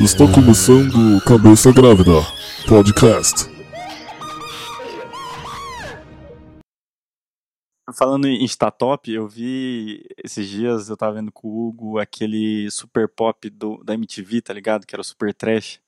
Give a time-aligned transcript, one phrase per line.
[0.00, 2.12] Está começando Cabeça Grávida
[2.68, 3.50] Podcast.
[7.92, 13.08] Falando em Statop, eu vi esses dias, eu tava vendo com o Hugo aquele super
[13.08, 14.86] pop do, da MTV, tá ligado?
[14.86, 15.80] Que era o super trash.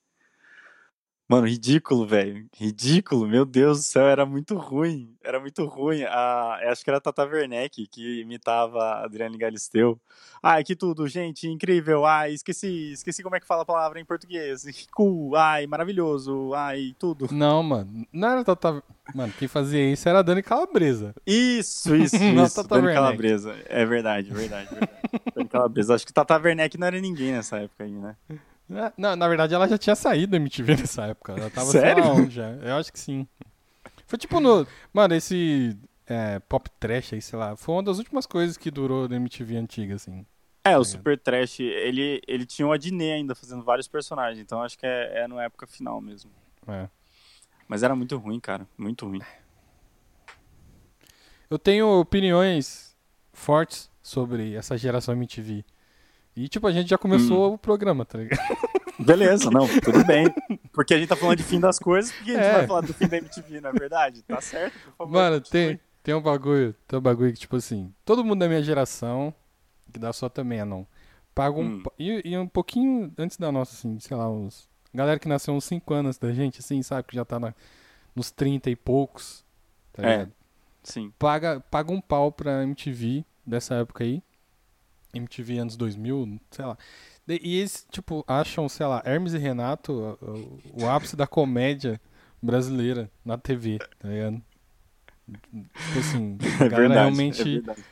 [1.27, 2.47] Mano, ridículo, velho.
[2.55, 5.17] Ridículo, meu Deus do céu, era muito ruim.
[5.25, 6.03] Era muito ruim.
[6.03, 9.99] A, eu acho que era a Tata Werneck que imitava a Adriane Galisteu.
[10.43, 12.05] Ai, que tudo, gente, incrível.
[12.05, 14.65] Ai, esqueci, esqueci como é que fala a palavra em português.
[14.95, 17.27] Cool, ai, maravilhoso, ai, tudo.
[17.33, 18.83] Não, mano, não era Tata.
[19.15, 21.15] Mano, quem fazia isso era a Dani Calabresa.
[21.27, 22.57] Isso, isso, Não, isso.
[22.57, 23.03] Tata Dani Werneck.
[23.03, 23.57] Calabresa.
[23.67, 24.93] É verdade, verdade, verdade.
[25.35, 25.95] Dani Calabresa.
[25.95, 28.15] Acho que Tata Werneck não era ninguém nessa época aí, né?
[28.71, 31.33] É, Não, na verdade ela já tinha saído da MTV nessa época.
[31.33, 32.05] Ela tava Sério?
[32.05, 32.51] onde já.
[32.51, 33.27] Eu acho que sim.
[34.07, 34.67] Foi tipo no.
[34.93, 35.77] Mano, esse
[36.07, 37.57] é, pop trash aí, sei lá.
[37.57, 40.27] Foi uma das últimas coisas que durou da MTV antiga, assim.
[40.67, 40.85] É, o ligado?
[40.87, 45.25] Super Trash, ele, ele tinha o Adnet ainda fazendo vários personagens, então acho que é,
[45.25, 46.31] é na época final mesmo.
[46.67, 46.89] É.
[47.69, 48.67] Mas era muito ruim, cara.
[48.79, 49.21] Muito ruim.
[51.51, 52.97] Eu tenho opiniões
[53.31, 55.65] fortes sobre essa geração MTV.
[56.37, 57.55] E, tipo, a gente já começou Hum.
[57.55, 58.39] o programa, tá ligado?
[58.99, 60.27] Beleza, não, tudo bem.
[60.73, 62.53] Porque a gente tá falando de fim das coisas, porque a gente É.
[62.53, 64.23] vai falar do fim da MTV, não é verdade?
[64.23, 65.13] Tá certo, por favor.
[65.13, 68.63] Mano, tem, tem um bagulho, tem um bagulho que, tipo assim, todo mundo da minha
[68.63, 69.35] geração,
[69.93, 70.87] que dá só também não,
[71.35, 71.65] paga um.
[71.65, 71.83] Hum.
[71.99, 74.69] E, e um pouquinho antes da nossa, assim, sei lá, uns.
[74.95, 77.55] Galera que nasceu uns 5 anos da gente, assim, sabe, que já tá na-
[78.15, 79.45] nos 30 e poucos,
[79.93, 80.11] tá É.
[80.13, 80.33] ligado?
[80.85, 81.13] Sim.
[81.19, 84.23] Paga, paga um pau pra MTV dessa época aí.
[85.15, 86.77] MTV anos 2000, sei lá.
[87.29, 92.01] E eles, tipo, acham, sei lá, Hermes e Renato o, o- ápice da comédia
[92.43, 94.43] brasileira na TV, tá ligado?
[95.27, 96.95] Tipo assim, a É galera verdade.
[97.01, 97.85] realmente é verdade.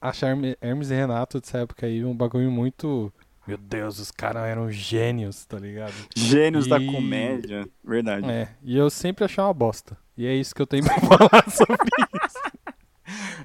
[0.00, 3.12] acha Herme- Hermes e Renato dessa época aí um bagulho muito.
[3.46, 5.94] Meu Deus, os caras eram gênios, tá ligado?
[6.16, 7.68] Gênios da E- comédia.
[7.84, 8.28] Verdade.
[8.28, 9.96] É, e eu sempre achei uma bosta.
[10.16, 11.76] E é isso que eu tenho pra falar sobre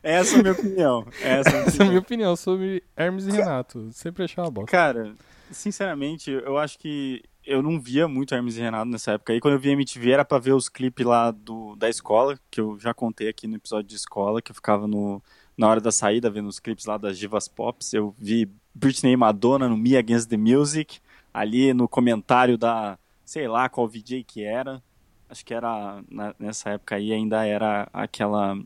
[0.04, 1.08] Essa é a minha opinião.
[1.22, 2.02] Essa é a minha essa é a minha opinião.
[2.02, 3.90] opinião sobre Hermes e Renato.
[3.92, 4.72] Sempre achei uma bosta.
[4.72, 5.14] Cara,
[5.52, 9.34] sinceramente, eu acho que eu não via muito Hermes e Renato nessa época.
[9.34, 12.60] Aí quando eu via MTV era pra ver os clipes lá do, da escola, que
[12.62, 15.22] eu já contei aqui no episódio de escola, que eu ficava no,
[15.58, 17.94] na hora da saída vendo os clipes lá das divas pops.
[17.94, 21.00] Eu vi Britney e Madonna no Me Against the Music,
[21.34, 24.82] ali no comentário da, sei lá qual VJ que era.
[25.30, 28.58] Acho que era, na- nessa época aí ainda era aquela...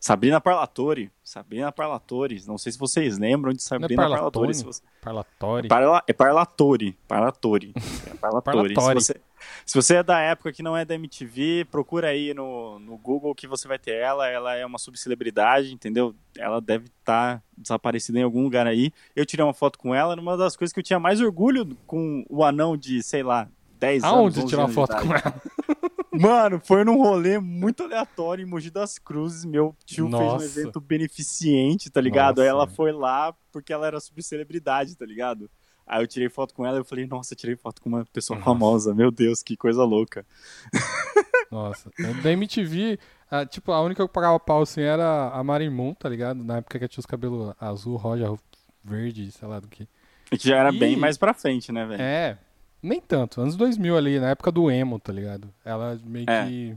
[0.00, 4.32] Sabrina Parlatore, Sabrina Parlatore, não sei se vocês lembram de Sabrina Parlatore.
[4.32, 4.54] Parlatone?
[4.54, 5.68] se você- Parlatório.
[5.68, 6.98] Parla, é Parlatore.
[7.06, 7.72] Parlatore.
[8.08, 8.68] É Parlatore.
[8.68, 8.94] se, Parlatore.
[9.04, 9.20] você,
[9.66, 13.34] se você é da época que não é da MTV, procura aí no, no Google
[13.34, 14.28] que você vai ter ela.
[14.28, 16.14] Ela é uma subcelebridade, entendeu?
[16.36, 18.92] Ela deve estar desaparecida em algum lugar aí.
[19.14, 22.24] Eu tirei uma foto com ela, numa das coisas que eu tinha mais orgulho com
[22.28, 23.48] o anão de, sei lá,
[23.78, 24.16] 10 anos.
[24.16, 25.34] Aonde 11 tirar uma foto com ela?
[26.18, 29.44] Mano, foi num rolê muito aleatório em Mogi das Cruzes.
[29.44, 30.44] Meu tio fez Nossa.
[30.44, 32.40] um evento beneficente, tá ligado?
[32.40, 32.62] Aí Nossa.
[32.62, 35.50] ela foi lá porque ela era subcelebridade, tá ligado?
[35.86, 38.04] Aí eu tirei foto com ela e eu falei, nossa, eu tirei foto com uma
[38.12, 38.50] pessoa Nossa.
[38.50, 38.94] famosa.
[38.94, 40.26] Meu Deus, que coisa louca.
[41.50, 41.90] Nossa.
[42.22, 42.98] Da MTV,
[43.30, 46.44] a, tipo, a única que eu pagava pau assim era a Marimun, tá ligado?
[46.44, 48.36] Na época que tinha os cabelos azul, rosa,
[48.84, 49.88] verde, sei lá do que.
[50.30, 50.78] E que já era Ih.
[50.78, 52.02] bem mais pra frente, né, velho?
[52.02, 52.38] É,
[52.82, 53.40] nem tanto.
[53.40, 55.52] Anos 2000 ali, na época do emo, tá ligado?
[55.64, 56.46] Ela meio É.
[56.46, 56.76] que,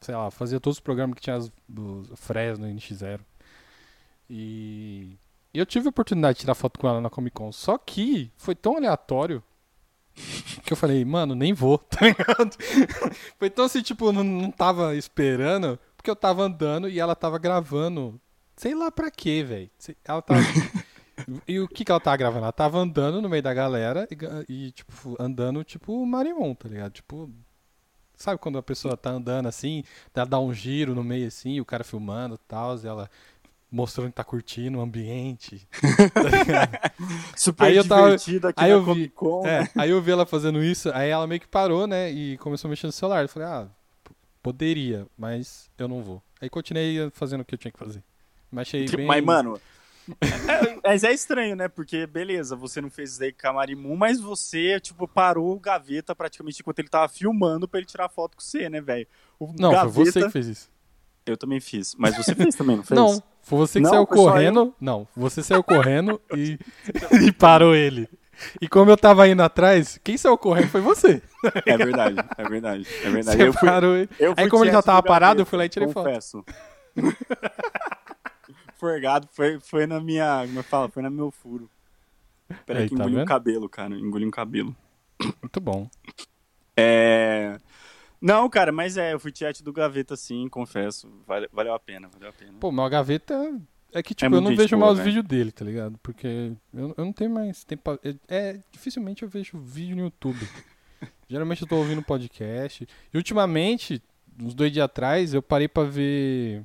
[0.00, 3.20] sei lá, fazia todos os programas que tinha as, do Fresno, NX0.
[4.28, 5.16] E...
[5.52, 7.52] e eu tive a oportunidade de tirar foto com ela na Comic Con.
[7.52, 9.42] Só que foi tão aleatório
[10.64, 12.56] que eu falei, mano, nem vou, tá ligado?
[13.38, 17.38] foi tão assim, tipo, não, não tava esperando, porque eu tava andando e ela tava
[17.38, 18.20] gravando.
[18.56, 19.70] Sei lá pra quê, velho.
[20.04, 20.40] Ela tava.
[21.46, 22.44] E o que que ela tava gravando?
[22.44, 24.06] Ela tava andando no meio da galera
[24.48, 26.92] e, e, tipo, andando tipo Marimon, tá ligado?
[26.92, 27.30] Tipo,
[28.16, 29.84] sabe quando a pessoa tá andando assim,
[30.14, 33.10] ela dá um giro no meio assim, o cara filmando e tal, e ela
[33.70, 35.66] mostrando que tá curtindo o ambiente.
[35.70, 36.90] tá?
[37.36, 39.12] Super Aí eu tava- divertido aqui aí eu vi-.
[39.46, 42.68] É, aí eu vi ela fazendo isso, aí ela meio que parou, né, e começou
[42.68, 43.22] a mexer no celular.
[43.22, 43.66] Eu falei, ah,
[44.42, 46.22] poderia, mas eu não vou.
[46.40, 48.02] Aí continuei fazendo o que eu tinha que fazer.
[48.50, 49.06] Mas achei bem...
[49.06, 49.58] Mas, mano.
[50.82, 51.68] Mas é estranho, né?
[51.68, 55.60] Porque, beleza, você não fez isso aí com a Marimun, mas você, tipo, parou o
[55.60, 59.06] gaveta praticamente enquanto ele tava filmando pra ele tirar foto com você, né, velho?
[59.38, 59.92] O Não, gaveta...
[59.92, 60.70] foi você que fez isso.
[61.24, 61.94] Eu também fiz.
[61.96, 62.98] Mas você fez também, não fez?
[62.98, 64.74] Não, foi você que Não, saiu correndo.
[64.80, 66.58] Não, você saiu correndo e,
[67.26, 68.08] e parou ele.
[68.60, 71.22] E como eu tava indo atrás, quem saiu correndo foi você.
[71.66, 73.36] É verdade, é verdade, é verdade.
[73.36, 74.08] Você Eu fui, parou ele.
[74.18, 76.08] eu fui Aí como ele já tava do parado, eu fui lá e tirei foto.
[78.82, 80.42] Forgado foi, foi na minha.
[80.44, 80.88] Como eu falo?
[80.88, 81.70] Foi no meu furo.
[82.66, 83.94] Peraí Aí, que tá engoli um cabelo, cara.
[83.94, 84.74] Engoli um cabelo.
[85.40, 85.88] Muito bom.
[86.76, 87.58] É.
[88.20, 91.08] Não, cara, mas é, eu fui tiete do Gaveta sim, confesso.
[91.24, 92.54] Vale- valeu a pena, valeu a pena.
[92.58, 93.60] Pô, mas a gaveta.
[93.92, 95.14] É que, tipo, eu muito não vejo boa, mais os velho.
[95.22, 95.96] vídeos dele, tá ligado?
[96.02, 97.92] Porque eu, eu não tenho mais tempo.
[98.02, 100.40] É, é, dificilmente eu vejo vídeo no YouTube.
[101.30, 102.84] Geralmente eu tô ouvindo podcast.
[103.14, 104.02] E ultimamente,
[104.40, 106.64] uns dois dias atrás, eu parei pra ver.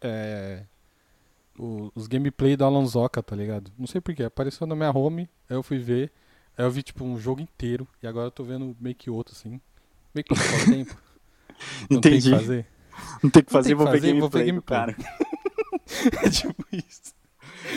[0.00, 0.62] é,
[1.58, 3.70] o- os gameplay do Alonsoca, tá ligado?
[3.78, 4.24] Não sei porquê.
[4.24, 6.12] Apareceu na minha home, aí eu fui ver.
[6.56, 7.86] Aí eu vi, tipo, um jogo inteiro.
[8.02, 9.60] E agora eu tô vendo meio que outro, assim.
[10.14, 10.36] Meio que o
[10.70, 10.96] tempo.
[11.90, 12.30] Não tem o que Entendi.
[12.30, 12.66] fazer.
[13.22, 14.62] Não tem o que fazer, tem que vou, ver fazer, vou ver gameplay
[14.94, 14.96] cara.
[16.24, 17.14] É tipo isso.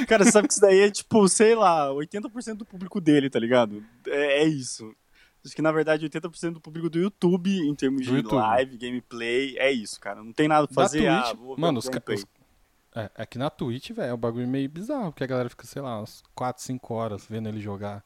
[0.08, 3.40] Cara, você sabe que isso daí é tipo, sei lá, 80% do público dele, tá
[3.40, 3.84] ligado?
[4.08, 4.94] É, é isso.
[5.46, 8.36] Acho que na verdade 80% do público do YouTube, em termos Do de YouTube.
[8.40, 10.22] live, gameplay, é isso, cara.
[10.24, 11.08] Não tem nada pra fazer.
[11.08, 12.26] ah, mano, os, ca- os-
[12.96, 15.66] é, é que na Twitch, velho, é um bagulho meio bizarro, porque a galera fica,
[15.66, 18.04] sei lá, umas 4, 5 horas vendo ele jogar.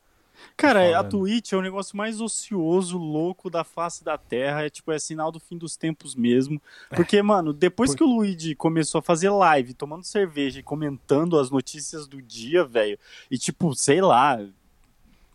[0.57, 1.09] Cara, a falando.
[1.11, 4.65] Twitch é o negócio mais ocioso, louco da face da Terra.
[4.65, 6.61] É tipo, é sinal do fim dos tempos mesmo.
[6.89, 11.39] Porque, mano, depois Por- que o Luigi começou a fazer live, tomando cerveja e comentando
[11.39, 12.97] as notícias do dia, velho,
[13.29, 14.39] e tipo, sei lá,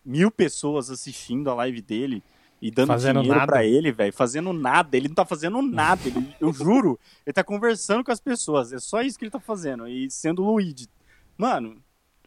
[0.05, 2.23] mil pessoas assistindo a live dele
[2.61, 3.53] e dando Fazendo dinheiro nada.
[3.53, 4.97] pra ele, velho, fazendo nada.
[4.97, 6.01] Ele não tá fazendo nada.
[6.07, 8.73] Ele, eu juro, ele tá conversando com as pessoas.
[8.73, 9.87] É só isso que ele tá fazendo.
[9.87, 10.89] E sendo Luigi.
[11.37, 11.77] Mano,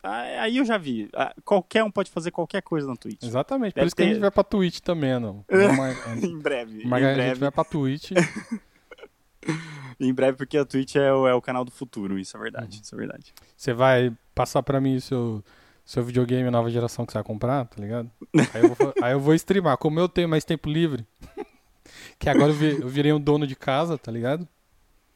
[0.04, 1.10] aí eu já vi.
[1.44, 3.24] Qualquer um pode fazer qualquer coisa na Twitch.
[3.24, 5.44] Exatamente, por Deve isso que a ter- gente vai pra Twitch também, não.
[5.78, 6.84] Mar- em breve.
[6.86, 8.12] Mas em a gente breve, vai pra Twitch.
[10.00, 12.78] em breve, porque a Twitch é o, é o canal do futuro, isso é verdade,
[12.78, 12.82] Uhum.
[12.84, 13.34] isso é verdade.
[13.56, 15.44] Você vai passar pra mim o seu,
[15.92, 18.10] seu videogame nova geração que você vai comprar, tá ligado?
[18.54, 19.78] Aí eu vou, aí eu vou streamar.
[19.78, 21.06] Como eu tenho mais tempo livre,
[22.18, 24.48] que agora eu, vi- eu virei um dono de casa, tá ligado?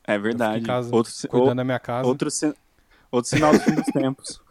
[0.06, 0.60] É verdade.
[0.60, 2.08] em casa, outro, Cuidando o- da minha casa.
[2.08, 2.28] outro,
[3.12, 4.42] outro sinal do fim dos tempos.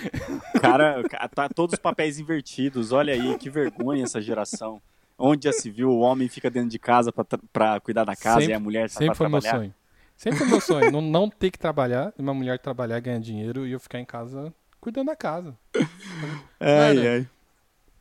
[0.60, 4.80] Cara, ca- tá todos os papéis invertidos, olha aí, que vergonha essa geração.
[5.18, 7.12] Onde já se viu, o homem fica dentro de casa
[7.52, 9.60] pra cuidar da casa Sempre- e a mulher tá Sempre foi meu trabalhar.
[9.62, 9.74] sonho.
[10.16, 10.90] Sempre foi meu sonho.
[10.90, 14.52] não, não ter que trabalhar, uma mulher trabalhar, ganhar dinheiro e eu ficar em casa
[14.84, 15.56] cuidando da casa.
[16.60, 17.28] Ai, Mano, ai.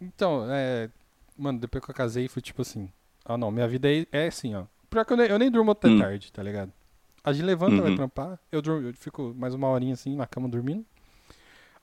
[0.01, 0.89] Então, é.
[1.37, 2.91] Mano, depois que eu casei, foi tipo assim.
[3.25, 4.65] Ah, não, minha vida é, é assim, ó.
[4.89, 5.99] Pior que eu nem, eu nem durmo até Hum.
[5.99, 6.71] tarde, tá ligado?
[7.23, 7.95] A gente levanta, vai Uhum.
[7.95, 8.37] trampar.
[8.51, 10.85] Eu, durmo, eu fico mais uma horinha assim na cama dormindo.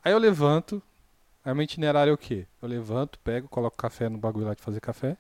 [0.05, 0.83] Aí eu levanto.
[1.45, 2.47] Aí meu itinerário é o quê?
[2.61, 5.17] Eu levanto, pego, coloco café no bagulho lá de fazer café.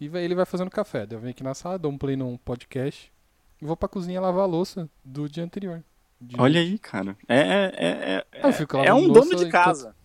[0.00, 1.04] E vai- ele vai fazendo café.
[1.06, 3.12] Daí eu venho aqui na sala, dou um play num podcast.
[3.60, 5.82] E vou pra cozinha lavar a louça do dia anterior.
[6.20, 7.16] De- Olha aí, cara.
[7.28, 9.96] É, é, é, é, é um dono de enquanto- casa.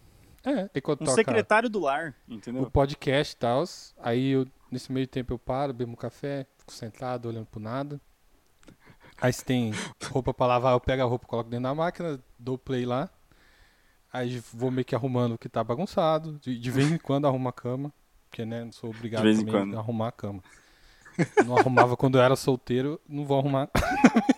[0.45, 2.69] É, enquanto Um toca- secretário do lar, o entendeu?
[2.69, 3.63] podcast e tal.
[4.01, 7.99] Aí eu, nesse meio tempo eu paro, bebo um café, fico sentado olhando pro nada.
[9.21, 9.71] Aí se tem
[10.11, 13.09] roupa pra lavar, eu pego a roupa, coloco dentro da máquina, dou play lá.
[14.11, 16.37] Aí vou meio que arrumando o que tá bagunçado.
[16.41, 17.93] De, de vez em quando arrumo a cama.
[18.29, 20.43] Porque, né, não sou obrigado também a arrumar a cama.
[21.45, 23.69] Não arrumava quando eu era solteiro, não vou arrumar.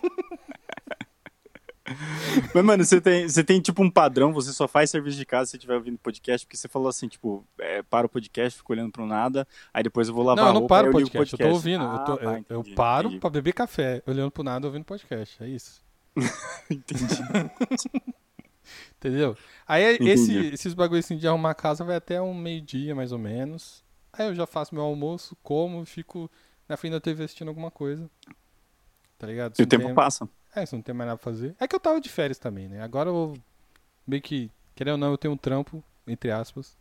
[2.54, 5.46] Mas, mano, você tem, você tem tipo um padrão, você só faz serviço de casa
[5.46, 8.72] se você estiver ouvindo podcast, porque você falou assim, tipo, é, para o podcast, fico
[8.72, 11.10] olhando pro nada, aí depois eu vou lavar não, eu não paro o eu ligo
[11.10, 11.84] podcast, eu tô ouvindo.
[11.84, 13.20] Ah, eu, tô- tá, eu- eu entendi, paro entendi.
[13.20, 15.42] pra beber café, olhando pro nada, ouvindo podcast.
[15.42, 15.80] É isso.
[16.70, 17.04] Entendi.
[18.98, 19.36] Entendeu?
[19.66, 20.10] Aí Entendi.
[20.10, 23.84] esse, esses bagulhos assim de arrumar a casa vai até um meio-dia, mais ou menos.
[24.12, 26.30] Aí eu já faço meu almoço, como, fico
[26.68, 28.10] na frente da TV assistindo alguma coisa.
[29.18, 29.54] Tá ligado?
[29.54, 30.28] Se E o tempo tem- passa.
[30.56, 31.54] É, se não tem mais nada pra fazer.
[31.60, 32.82] É que eu tava de férias também, né?
[32.82, 33.34] Agora eu
[34.06, 36.74] meio que, querendo ou não, eu tenho um trampo, entre aspas.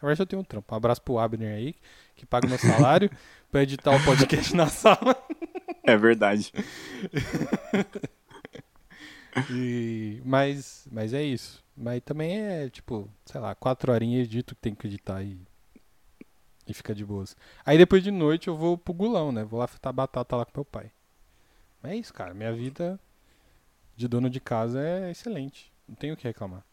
[0.00, 0.74] Na verdade eu tenho um trampo.
[0.74, 1.74] Um abraço pro Abner aí,
[2.14, 3.10] que paga meu salário
[3.50, 5.16] pra editar o podcast na sala.
[5.82, 6.52] É verdade.
[9.50, 11.64] E, mas, mas é isso.
[11.74, 15.40] Mas também é, tipo, sei lá, quatro horinhas edito que tem que editar e,
[16.66, 17.34] e fica de boas.
[17.64, 19.42] Aí depois de noite eu vou pro gulão, né?
[19.42, 20.90] Vou lá fritar batata lá com meu pai.
[21.82, 22.34] Mas é isso, cara.
[22.34, 23.00] Minha vida
[24.02, 25.72] de dono de casa é excelente.
[25.88, 26.64] Não tenho o que reclamar.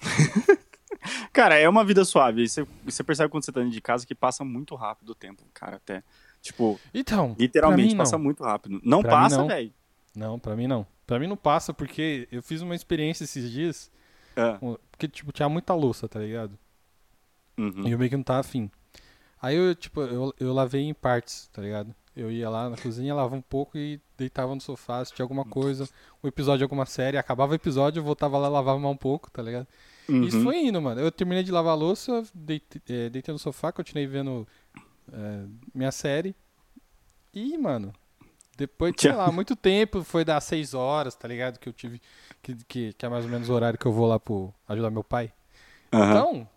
[1.32, 2.48] Cara, é uma vida suave.
[2.48, 5.42] Você, você percebe quando você tá dentro de casa que passa muito rápido o tempo,
[5.52, 6.02] cara, até.
[6.40, 8.80] Tipo, Então, literalmente mim, passa muito rápido.
[8.82, 9.72] Não Pra passa, velho.
[10.14, 10.86] não, pra mim não.
[11.06, 13.90] Pra mim não passa porque eu fiz uma experiência esses dias.
[14.60, 16.58] Com- Porque, tipo, tinha muita louça, tá ligado?
[17.58, 17.86] uhum.
[17.86, 18.70] E eu meio que não tava afim.
[19.42, 21.94] Aí eu, tipo, eu, eu lavei em partes, tá ligado?
[22.16, 25.88] Eu ia lá na cozinha, lavava um pouco e deitava no sofá, assistia alguma coisa,
[26.22, 29.30] um episódio de alguma série, acabava o episódio, eu voltava lá, lavava mais um pouco,
[29.30, 29.66] tá ligado?
[30.08, 30.42] E Isso Uhum.
[30.44, 31.00] foi indo, mano.
[31.00, 34.46] Eu terminei de lavar a louça, deitei, é, deitei no sofá, continuei vendo
[35.12, 35.44] é,
[35.74, 36.36] minha série.
[37.32, 37.92] E, mano,
[38.56, 41.58] Depois, de, sei lá, muito tempo, foi das 6 horas, tá ligado?
[41.58, 42.00] Que eu tive.
[42.40, 44.90] Que, que, que é mais ou menos o horário que eu vou lá pro ajudar
[44.90, 45.32] meu pai.
[45.92, 46.10] Aham.
[46.10, 46.48] Então,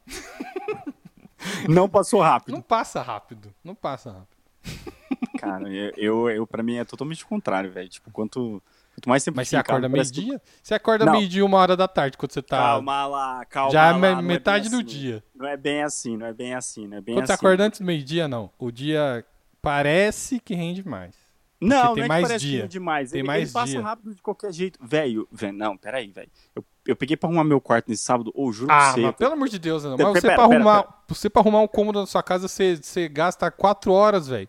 [1.67, 2.53] Não passou rápido.
[2.53, 3.51] não passa rápido.
[3.63, 4.37] Não passa rápido.
[5.38, 7.88] Cara, eu, eu, eu, pra mim é totalmente o contrário, velho.
[7.89, 8.62] Tipo, quanto,
[8.96, 10.41] quanto mais tempo Mas você acorda parece que- meio-dia?
[10.62, 12.58] Você acorda meio-dia, uma hora da tarde, quando você tá.
[12.58, 13.98] Calma lá, calma já é lá.
[13.98, 14.86] me- não metade do assim.
[14.86, 15.24] dia.
[15.36, 17.34] Não é bem assim, não é bem assim, não é bem Quando assim.
[17.34, 18.50] você acorda antes do meio-dia, não.
[18.58, 19.25] O dia
[19.62, 21.15] parece que rende mais.
[21.60, 22.62] Não, tem não é mais que parece dia.
[22.62, 23.10] que demais.
[23.12, 23.82] Tem ele, mais ele passa dia.
[23.82, 24.77] rápido de qualquer jeito.
[24.79, 26.29] Velho, velho, não, peraí, velho.
[26.56, 29.01] Eu, eu peguei pra arrumar meu quarto nesse sábado, ou juro Ah, pra você.
[29.01, 29.98] mas pelo amor de Deus, não.
[29.98, 32.48] Pera, Mas você, pera, pra pera, arrumar, você pra arrumar um cômodo na sua casa,
[32.48, 34.48] você, você gasta 4 horas, velho.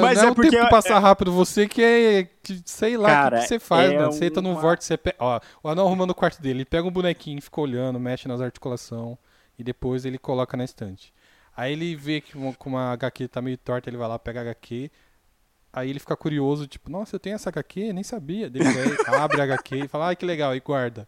[0.00, 2.28] Mas não é, o porque tempo é- passa rápido, você que é.
[2.42, 4.12] Que, sei lá, o Cara, que, que você faz, é mano.
[4.12, 5.14] Você entra num vórtice, você pe...
[5.18, 8.40] Ó, o anão arrumando o quarto dele, ele pega um bonequinho, fica olhando, mexe nas
[8.40, 9.16] articulações
[9.58, 11.12] e depois ele coloca na estante.
[11.56, 14.40] Aí ele vê que uma, que uma HQ tá meio torta, ele vai lá, pega
[14.40, 14.90] a HQ.
[15.72, 18.50] Aí ele fica curioso, tipo, nossa, eu tenho essa HQ, nem sabia.
[18.50, 21.06] Vai, abre a HQ e fala, ai que legal, e guarda.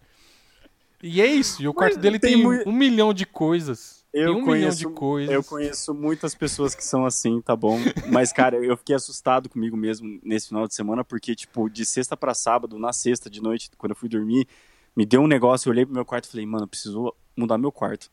[1.03, 3.98] E é isso, e o quarto dele tem tem, mui- um milhão de coisas.
[4.13, 4.85] Eu um conheço.
[5.31, 7.79] Eu conheço muitas pessoas que são assim, tá bom?
[8.11, 12.17] Mas, cara, eu fiquei assustado comigo mesmo nesse final de semana, porque, tipo, de sexta
[12.17, 14.49] pra sábado, na sexta de noite, quando eu fui dormir,
[14.97, 17.71] me deu um negócio, eu olhei pro meu quarto e falei, mano, preciso mudar meu
[17.71, 18.11] quarto.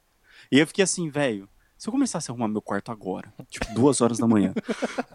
[0.52, 1.48] E eu fiquei assim, velho,
[1.78, 4.54] se eu começasse a arrumar meu quarto agora, tipo, duas horas da manhã.
[4.54, 4.64] tá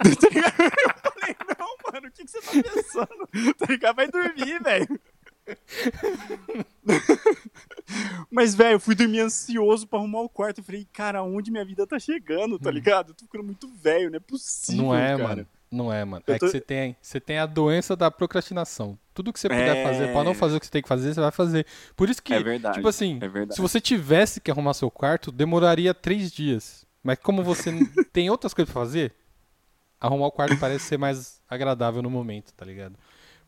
[0.02, 3.54] eu falei, não, mano, o que, que você tá pensando?
[3.58, 3.96] Tá ligado?
[3.96, 5.00] Vai dormir, velho.
[8.30, 10.59] Mas, velho, eu fui dormir ansioso pra arrumar o quarto.
[10.59, 13.11] Eu falei, cara, onde minha vida tá chegando, tá ligado?
[13.11, 14.85] Eu tô ficando muito velho, não é possível.
[14.85, 15.23] Não é, cara.
[15.28, 15.47] mano.
[15.73, 16.23] Não é, mano.
[16.26, 18.99] É tô- que você tem, você tem a doença da procrastinação.
[19.14, 19.85] Tudo que você puder É.
[19.85, 21.64] fazer pra não fazer o que você tem que fazer, você vai fazer.
[21.94, 22.75] Por isso que, É verdade.
[22.75, 26.85] tipo assim, é se você tivesse que arrumar seu quarto, demoraria três dias.
[27.02, 27.70] Mas como você
[28.12, 29.14] tem outras coisas pra fazer,
[30.00, 32.97] arrumar o quarto parece ser mais agradável no momento, tá ligado?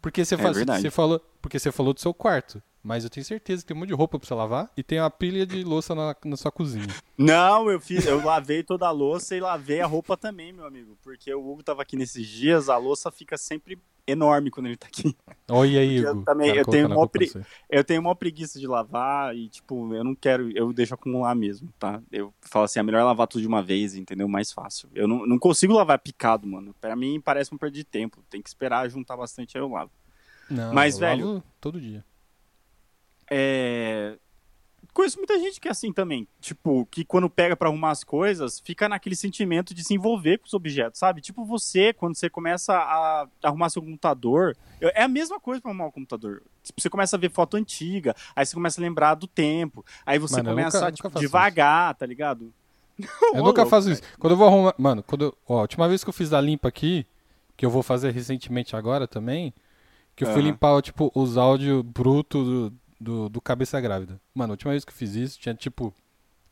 [0.01, 0.83] Porque você, faz, É verdade.
[0.83, 2.63] você falou, porque você falou do seu quarto.
[2.83, 4.99] Mas eu tenho certeza que tem um monte de roupa pra você lavar e tem
[4.99, 6.87] uma pilha de louça na, na sua cozinha.
[7.17, 10.99] Não, eu fiz, eu lavei toda a louça e lavei a roupa também, meu amigo.
[11.03, 14.89] Porque o Hugo tava aqui nesses dias, a louça fica sempre enorme quando ele tá
[14.89, 15.17] aqui.
[15.49, 16.25] Olha aí, Eu Hugo.
[16.25, 17.47] também- Cara eu tenho colocando a mó culpa pre-.
[17.71, 21.73] Eu tenho uma preguiça de lavar e, tipo, eu não quero, eu deixo acumular mesmo,
[21.79, 22.03] tá?
[22.11, 24.27] Eu falo assim, é melhor lavar tudo de uma vez, entendeu?
[24.27, 24.89] Mais fácil.
[24.93, 26.75] Eu não, não consigo lavar picado, mano.
[26.81, 28.25] Pra mim parece um perda de tempo.
[28.29, 29.93] Tem que esperar juntar bastante, aí eu lavo.
[30.51, 32.05] Não, Mas, eu velho, lavo todo dia.
[33.35, 34.17] É.
[34.93, 36.29] Conheço muita gente que é assim também.
[36.39, 40.47] Tipo, que quando pega pra arrumar as coisas, fica naquele sentimento de se envolver com
[40.47, 41.23] os objetos, sabe?
[41.23, 44.55] Tipo você, quando você começa a arrumar seu computador.
[44.81, 46.43] É a mesma coisa pra arrumar o computador.
[46.62, 49.83] Tipo, você começa a ver foto antiga, aí você começa a lembrar do tempo.
[50.05, 52.53] Aí você Mano, começa nunca- a, tipo, devagar, tá ligado?
[53.33, 54.03] Eu nunca louco, faço isso.
[54.19, 54.75] Quando eu vou arrumar.
[54.77, 55.39] Mano, quando eu...
[55.49, 57.07] ó, a última vez que eu fiz a limpa aqui,
[57.57, 59.55] que eu vou fazer recentemente agora também,
[60.15, 62.73] que eu fui limpar, tipo, os áudios brutos do,
[63.03, 64.21] do, do Cabeça Grávida.
[64.35, 65.93] Mano, a última vez que eu fiz isso, tinha, tipo,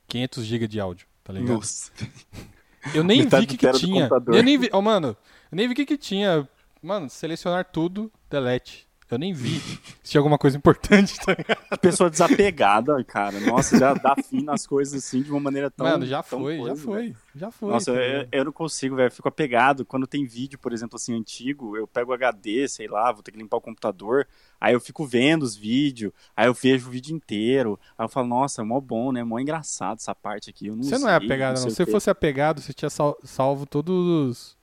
[0.09, 1.55] 500 GB de áudio, tá ligado?
[1.55, 1.93] Nossa.
[2.95, 4.09] Eu nem vi o que, que tinha.
[4.27, 4.71] Eu nem vi.
[4.73, 5.09] Oh, mano,
[5.53, 6.49] eu nem vi o que, que tinha.
[6.83, 8.89] Mano, selecionar tudo, delete.
[9.11, 9.59] Eu nem vi
[10.05, 11.79] se tinha alguma coisa importante, tá ligado?
[11.81, 13.41] Pessoa desapegada, cara.
[13.41, 15.87] Nossa, já dá fim nas coisas assim de uma maneira tão.
[15.87, 16.85] Mano, já tão foi, já coisa, velho.
[16.85, 17.17] foi.
[17.35, 17.71] Já foi.
[17.73, 19.11] Nossa, tá eu, eu não consigo, velho.
[19.11, 19.85] Fico apegado.
[19.85, 23.33] Quando tem vídeo, por exemplo, assim, antigo, eu pego o HD, sei lá, vou ter
[23.33, 24.27] que limpar o computador.
[24.61, 27.79] Aí eu fico vendo os vídeos, aí eu vejo o vídeo inteiro.
[27.99, 29.25] Aí eu falo, nossa, é mó bom, né?
[29.25, 30.67] Mó engraçado essa parte aqui.
[30.69, 31.63] Eu não Você não é sei, apegado, não.
[31.71, 33.95] sei Se fosse apegado, você tinha sal- salvo todos
[34.31, 34.57] os,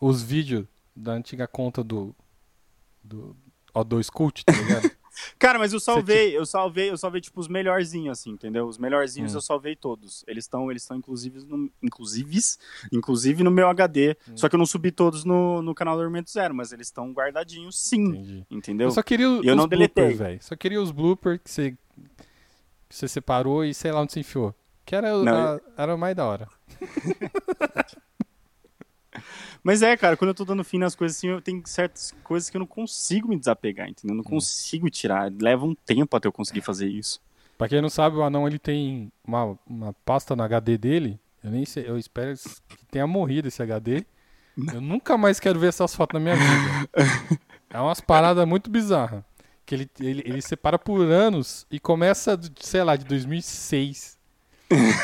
[0.00, 0.64] os vídeos
[0.96, 2.14] da antiga conta do,
[3.02, 3.36] do
[3.74, 4.90] O2 Cult, tá ligado?
[5.38, 8.66] Cara, mas eu salvei, eu salvei, eu salvei, tipo, os melhorzinhos, assim, entendeu?
[8.66, 9.36] Os melhorzinhos Hum.
[9.36, 10.24] eu salvei todos.
[10.26, 12.58] Eles estão, eles estão inclusive no, inclusives,
[12.90, 14.16] inclusive no meu HD.
[14.28, 14.36] Hum.
[14.36, 17.12] Só que eu não subi todos no, no canal do Argumento Zero, mas eles estão
[17.12, 18.46] guardadinhos sim, Entendi.
[18.50, 18.86] entendeu?
[18.88, 20.14] Eu só queria os, eu não os bloopers, deletei.
[20.16, 20.42] velho.
[20.42, 21.72] Só queria os bloopers que você,
[22.88, 24.54] que você separou e sei lá onde você enfiou.
[24.86, 26.48] Que era, Não, a- era o mais da hora.
[29.62, 32.48] Mas é, cara, quando eu tô dando fim nas coisas assim, eu tenho certas coisas
[32.48, 34.14] que eu não consigo me desapegar, entendeu?
[34.14, 34.24] Eu Hum.
[34.24, 35.30] não consigo tirar.
[35.40, 37.20] Leva um tempo até eu conseguir fazer isso.
[37.58, 41.20] Pra quem não sabe, o anão ele tem uma, uma pasta no HD dele.
[41.44, 42.34] Eu nem sei, eu espero
[42.68, 44.04] que tenha morrido esse HD.
[44.74, 46.90] Eu nunca mais quero ver essas fotos na minha vida.
[47.72, 49.22] É umas paradas muito bizarras.
[49.64, 54.18] Que ele, ele, ele separa por anos e começa, sei lá, de 2006.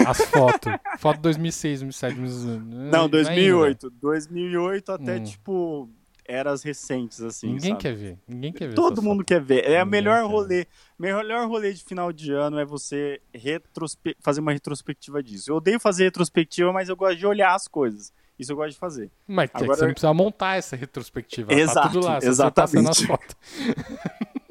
[0.07, 0.73] As fotos.
[0.99, 2.91] Foto 2006, 2007, 2008.
[2.91, 3.91] Não, 2008.
[4.01, 5.25] 2008 até, Hum.
[5.25, 5.91] tipo,
[6.29, 7.81] eras recentes, assim, Ninguém sabe?
[7.83, 8.19] quer ver.
[8.27, 8.75] Ninguém quer ver.
[8.75, 9.27] Todo mundo fotos.
[9.27, 9.65] quer ver.
[9.69, 10.67] É o melhor rolê.
[10.99, 14.17] Melhor rolê de final de ano é você retrospe...
[14.21, 15.51] fazer uma retrospectiva disso.
[15.51, 18.13] Eu odeio fazer retrospectiva, mas eu gosto de olhar as coisas.
[18.39, 19.11] Isso eu gosto de fazer.
[19.27, 21.49] Mas é que Agora- você não precisa montar essa retrospectiva.
[21.49, 23.07] tá Exato, tudo lá, só você passando as exatamente.
[23.07, 23.37] fotos.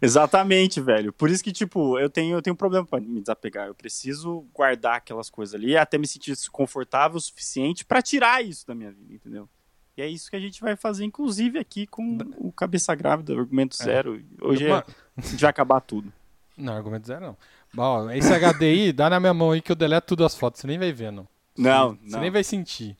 [0.00, 1.12] Exatamente, velho.
[1.12, 3.66] Por isso que, tipo, eu tenho, eu tenho um problema pra me desapegar.
[3.66, 8.66] Eu preciso guardar aquelas coisas ali até me sentir confortável o suficiente pra tirar isso
[8.66, 9.48] da minha vida, entendeu?
[9.96, 13.76] E é isso que a gente vai fazer, inclusive, aqui com o Cabeça Grávida, argumento
[13.76, 14.20] zero.
[14.42, 14.72] Hoje é-
[15.16, 16.12] a gente vai acabar tudo.
[16.56, 17.36] Não, argumento zero não.
[17.76, 20.60] Ó, esse HD aí, dá na minha mão aí que eu deleto tudo as fotos.
[20.60, 21.26] Você nem vai ver, não.
[21.56, 22.20] Não, Você não.
[22.20, 22.96] nem vai sentir.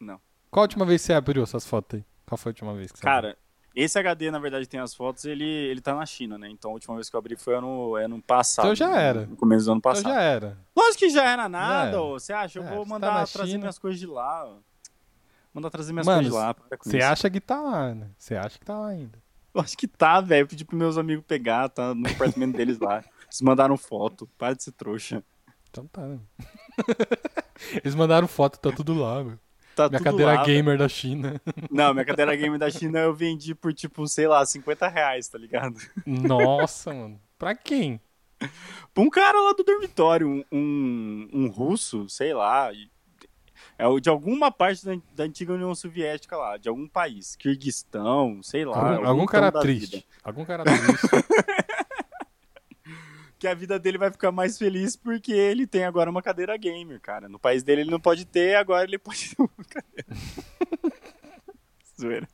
[0.00, 0.20] Não.
[0.50, 2.04] Qual a última vez que você abriu essas fotos aí?
[2.26, 3.36] Qual foi a última vez que você abriu?
[3.74, 6.48] Esse HD, na verdade, tem as fotos, ele, ele tá na China, né?
[6.48, 8.66] Então a última vez que eu abri foi ano, ano passado.
[8.66, 9.26] Então já era.
[9.26, 10.12] No começo do ano Então passado.
[10.12, 10.56] já era.
[10.76, 12.00] Lógico que já era nada, era.
[12.02, 12.12] ô.
[12.18, 12.58] Você acha?
[12.60, 13.58] Eu É, vou tá mandar na trazer China.
[13.60, 14.56] minhas coisas de lá, ó.
[15.52, 16.56] Mandar trazer minhas Mano, coisas de lá.
[16.84, 18.10] Você acha que tá lá, né?
[18.16, 19.18] Você acha que tá lá ainda.
[19.52, 20.42] Eu acho que tá, velho.
[20.44, 23.04] Eu pedi pros meus amigos pegar, tá no apartamento deles lá.
[23.26, 24.28] Eles mandaram foto.
[24.38, 25.22] Para de ser trouxa.
[25.70, 26.18] Então tá, né?
[27.82, 29.38] Eles mandaram foto, tá tudo lá, meu.
[29.74, 31.40] Tá Minha cadeira lá, gamer da China.
[31.70, 35.36] Não, minha cadeira game da China eu vendi por, tipo, sei lá, 50 reais, tá
[35.36, 35.76] ligado?
[36.06, 37.20] Nossa, mano.
[37.36, 38.00] Pra quem?
[38.92, 42.70] Pra um cara lá do dormitório, um, um, um russo, sei lá.
[43.76, 47.34] É de alguma parte da, da antiga União Soviética lá, de algum país.
[47.34, 48.94] Kirguistão, sei lá.
[48.94, 50.06] algum, algum cara triste.
[50.22, 51.08] Algum cara triste.
[53.44, 56.98] que a vida dele vai ficar mais feliz porque ele tem agora uma cadeira gamer,
[56.98, 57.28] cara.
[57.28, 60.06] No país dele ele não pode ter, agora ele pode ter uma cadeira.
[62.00, 62.26] Zoeira.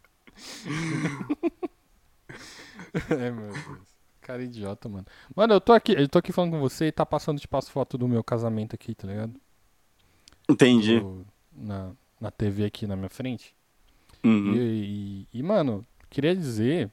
[3.11, 3.91] é, meu Deus.
[4.21, 5.05] Cara idiota, mano.
[5.35, 7.69] Mano, eu tô aqui, eu tô aqui falando com você e tá passando tipo as
[7.69, 9.35] fotos do meu casamento aqui, tá ligado?
[10.49, 11.01] Entendi.
[11.01, 11.91] Do- na,
[12.21, 13.53] na TV aqui na minha frente.
[14.23, 14.55] Uhum.
[14.55, 16.89] E, e- e, mano, queria dizer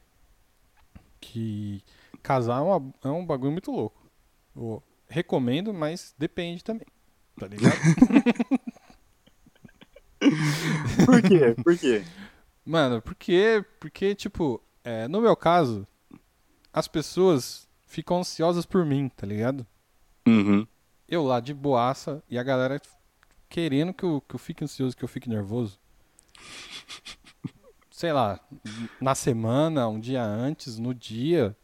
[1.22, 1.84] que
[2.24, 4.07] casar é, uma- é um bagulho muito louco.
[4.58, 6.88] Eu recomendo, mas depende também.
[7.40, 7.76] Tá ligado?
[11.06, 11.56] Por quê?
[11.64, 12.04] Por quê?
[12.66, 15.88] Mano, porque, porque tipo, é, no meu caso,
[16.74, 19.66] as pessoas ficam ansiosas por mim, tá ligado?
[20.28, 20.68] Uhum.
[21.08, 22.82] Eu lá de boaça e a galera
[23.48, 25.80] querendo que eu, que eu fique ansioso, que eu fique nervoso.
[27.90, 28.40] Sei lá,
[29.00, 31.56] na semana, um dia antes, no dia.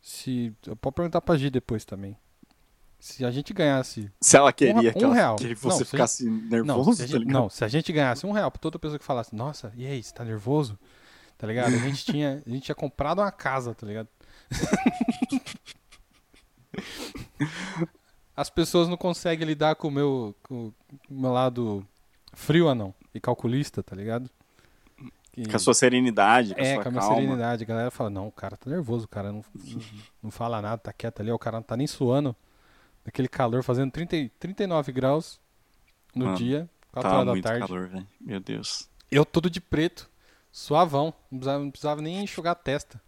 [0.00, 0.54] Se.
[0.66, 2.16] Eu posso perguntar pra Gi depois também.
[3.00, 4.12] Se a gente ganhasse.
[4.20, 5.36] Se ela queria Um- que, um ela, real.
[5.36, 7.68] que Não, você se a ficasse Não nervoso, se, a tá gente, não, se a
[7.68, 10.78] gente ganhasse um real pra toda pessoa que falasse, nossa, e aí, você tá nervoso?
[11.38, 11.68] Tá ligado?
[11.74, 14.08] A gente tinha, a gente tinha comprado uma casa, tá ligado?
[18.36, 20.74] As pessoas não conseguem lidar com o meu, com o
[21.14, 21.86] meu lado
[22.32, 24.30] frio, anão, e calculista, tá ligado?
[25.32, 27.16] Que- Com a sua serenidade, com a é, sua com a minha calma.
[27.16, 27.64] serenidade.
[27.64, 29.80] A galera fala, não, o cara tá nervoso, o cara não, não,
[30.24, 32.34] não fala nada, tá quieto ali, o cara não tá nem suando.
[33.04, 35.40] Naquele calor, fazendo 30, e- 39 graus
[36.14, 37.66] no Mano, dia, 4 Tá horas da tarde.
[37.66, 38.06] calor, velho.
[38.20, 38.88] Meu Deus.
[39.10, 40.08] Eu todo de preto,
[40.52, 43.00] suavão, não precisava, não precisava nem enxugar a testa.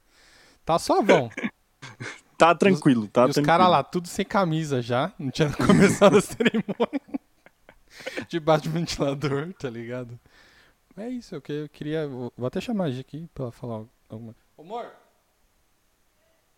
[0.65, 1.31] Tá suavão.
[2.39, 3.47] Tá tranquilo, tá e os tranquilo.
[3.47, 7.01] caras lá, tudo sem camisa já, não tinha começado a cerimônia.
[8.29, 10.19] Debaixo do ventilador, tá ligado?
[10.97, 12.09] É isso, eu, que- eu queria.
[12.09, 14.35] Vou, vou até chamar a Gi aqui pra falar alguma.
[14.57, 14.91] Ô, amor!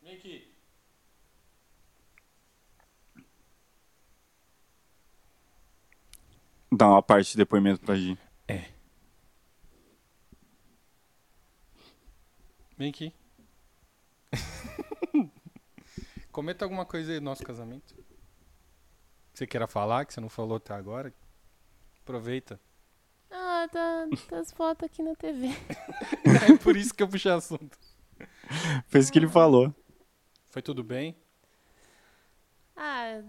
[0.03, 0.54] Vem aqui.
[6.77, 8.19] Dá uma parte de depoimento pra Gi.
[12.77, 13.15] Vem aqui.
[16.33, 17.95] Comenta alguma coisa aí do nosso casamento.
[17.95, 21.15] Que você queira falar, que você não falou até agora.
[22.03, 22.61] Aproveita.
[23.31, 25.49] Ah, tá, tá as fotos aqui na TV.
[26.53, 27.79] É por isso que eu puxei assunto.
[28.89, 29.73] Fez o que ele falou.
[30.47, 31.17] Foi tudo bem?
[32.77, 33.23] Ah,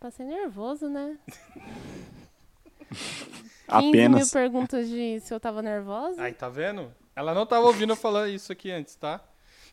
[0.00, 1.18] passei nervoso, né?
[2.88, 4.30] 15 mil Apenas.
[4.30, 6.22] perguntas de se eu tava nervosa.
[6.22, 6.92] Aí, tá vendo?
[7.14, 9.20] Ela não tava ouvindo eu falar isso aqui antes, tá?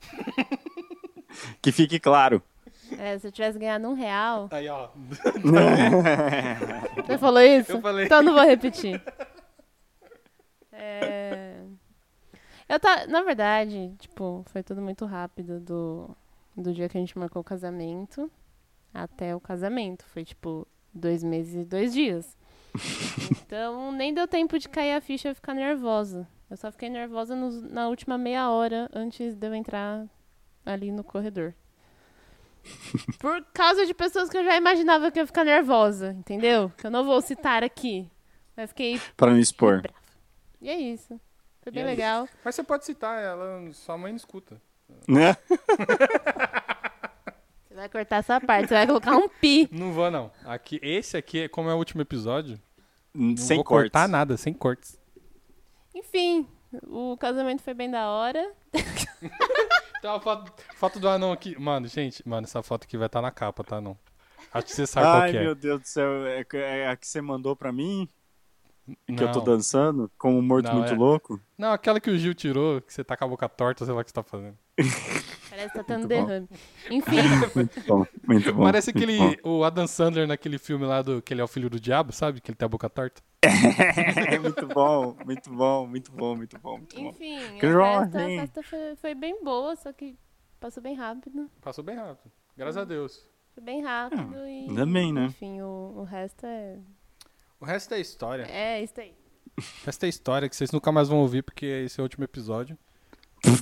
[1.61, 2.41] Que fique claro.
[2.97, 4.47] É, se eu tivesse ganhado um real.
[4.51, 4.89] Aí, ó.
[7.05, 7.73] Você falou isso?
[7.73, 8.05] Eu falei.
[8.05, 9.01] Então eu não vou repetir.
[10.71, 11.61] É...
[12.67, 16.15] Eu tá, na verdade, tipo, foi tudo muito rápido do,
[16.55, 18.31] do dia que a gente marcou o casamento
[18.93, 20.05] até o casamento.
[20.05, 22.35] Foi tipo dois meses e dois dias.
[23.45, 26.27] Então nem deu tempo de cair a ficha e ficar nervosa.
[26.49, 30.05] Eu só fiquei nervosa nos- na última meia hora antes de eu entrar
[30.65, 31.53] ali no corredor.
[33.19, 36.71] Por causa de pessoas que eu já imaginava que eu ia ficar nervosa, entendeu?
[36.77, 38.09] Que eu não vou citar aqui.
[38.55, 39.81] Mas fiquei Pra não expor.
[39.81, 39.97] brava.
[40.61, 41.19] E é isso.
[41.61, 42.27] Foi bem é legal.
[42.43, 44.61] Mas você pode citar, ela, sua mãe não escuta.
[45.07, 45.35] Né?
[47.75, 49.67] Você vai cortar essa parte, você vai colocar um pi.
[49.69, 50.31] Não vou, não.
[50.45, 52.57] Aqui, esse aqui, como é o último episódio,
[53.13, 53.91] Não Sem vou cortes.
[53.91, 54.97] cortar nada, sem cortes.
[55.93, 56.47] Enfim,
[56.87, 58.49] o casamento foi bem da hora.
[60.01, 61.59] Tem uma foto, foto do anão aqui.
[61.59, 63.97] Mano, gente, mano, essa foto aqui vai estar na capa, tá, não?
[64.53, 65.41] Acho que você sabe Ai, qual que é.
[65.43, 66.25] meu Deus do céu.
[66.27, 68.07] É, é a que você mandou pra mim?
[69.07, 69.45] Que eu tô Não.
[69.45, 70.11] dançando?
[70.17, 71.39] Como um morto Não, muito é- louco?
[71.57, 74.01] Não, aquela que o Gil tirou, que você tá com a boca torta, sei lá
[74.01, 74.57] o que você tá fazendo.
[75.49, 76.07] Parece que tá tendo bom.
[76.07, 76.49] derrame.
[76.91, 77.15] Enfim,
[77.55, 78.63] Muito bom, muito bom.
[78.63, 79.39] Parece muito aquele.
[79.43, 82.41] O Adam Sandler naquele filme lá do que ele é o filho do diabo, sabe?
[82.41, 83.21] Que ele tem a boca torta.
[83.41, 83.45] bom.
[84.43, 87.09] muito bom, muito bom, muito bom, muito bom, muito bom.
[87.09, 90.17] enfim, a Que festa, a festa foi, foi bem boa, só que
[90.59, 91.49] passou bem rápido.
[91.61, 92.31] Passou bem rápido.
[92.57, 93.27] Graças a Deus.
[93.53, 94.67] Foi bem rápido e.
[94.67, 95.25] ainda bem, né?
[95.27, 96.77] Enfim, o, o resto é.
[97.65, 98.43] O resto é história.
[98.43, 99.11] É isso aí.
[99.57, 102.23] O resto é história que vocês nunca mais vão ouvir, porque esse é o último
[102.23, 102.77] episódio.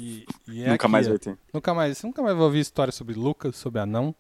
[0.02, 1.38] E, e é Nunca aqui, mais vai ter.
[1.54, 1.98] Nunca mais.
[1.98, 4.14] Você nunca mais vai ouvir história sobre Lucas, sobre Anão,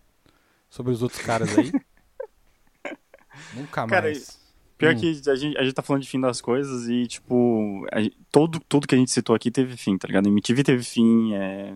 [0.69, 1.69] sobre os outros caras aí.
[3.53, 4.39] nunca Cara, mais.
[4.77, 4.99] Pior Hum.
[4.99, 7.97] que a gente, a gente tá falando de fim das coisas e, tipo, a
[8.31, 10.29] todo, tudo que a gente citou aqui teve fim, tá ligado?
[10.29, 11.75] MTV teve fim, é,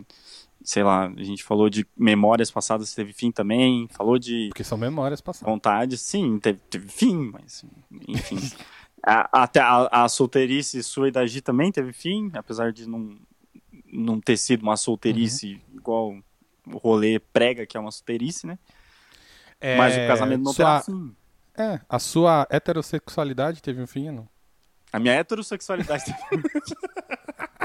[0.70, 4.78] sei lá, a gente falou de memórias passadas, teve fim também, falou de Porque são
[4.78, 5.50] memórias passadas.
[5.50, 7.64] vontade, sim, teve, teve fim, mas,
[8.08, 8.38] enfim.
[9.06, 13.18] A- até a, a solteirice sua e da Gi também teve fim, apesar de não,
[13.94, 16.14] não ter sido uma solteirice igual
[16.68, 18.60] o rolê prega que é uma solteirice, né?
[19.78, 21.16] Mas o É, casamento não sua, terá fim.
[21.58, 24.30] É, a sua heterossexualidade teve um fim ou não?
[24.92, 26.18] A minha heterossexualidade teve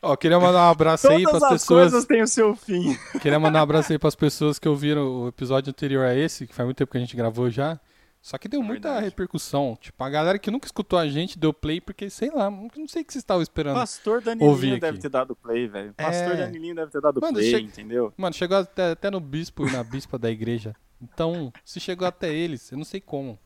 [0.00, 1.90] Ó, queria mandar um abraço aí Todas pras as pessoas.
[1.90, 2.96] coisas têm o seu fim.
[3.20, 6.54] Queria mandar um abraço aí pras pessoas que ouviram o episódio anterior a esse, que
[6.54, 7.78] faz muito tempo que a gente gravou já.
[8.20, 9.06] Só que deu muita Verdade.
[9.06, 9.76] repercussão.
[9.80, 13.02] Tipo, a galera que nunca escutou a gente deu play porque, sei lá, não sei
[13.02, 13.74] o que vocês estavam esperando.
[13.74, 14.80] Pastor Danilinho aqui.
[14.80, 15.92] deve ter dado play, velho.
[15.94, 16.36] Pastor É.
[16.36, 18.12] Danilinho deve ter dado Mano, play, che- entendeu?
[18.16, 20.72] Mano, chegou até, até no bispo e na bispa da igreja.
[21.02, 23.38] Então, se chegou até eles, eu não sei como.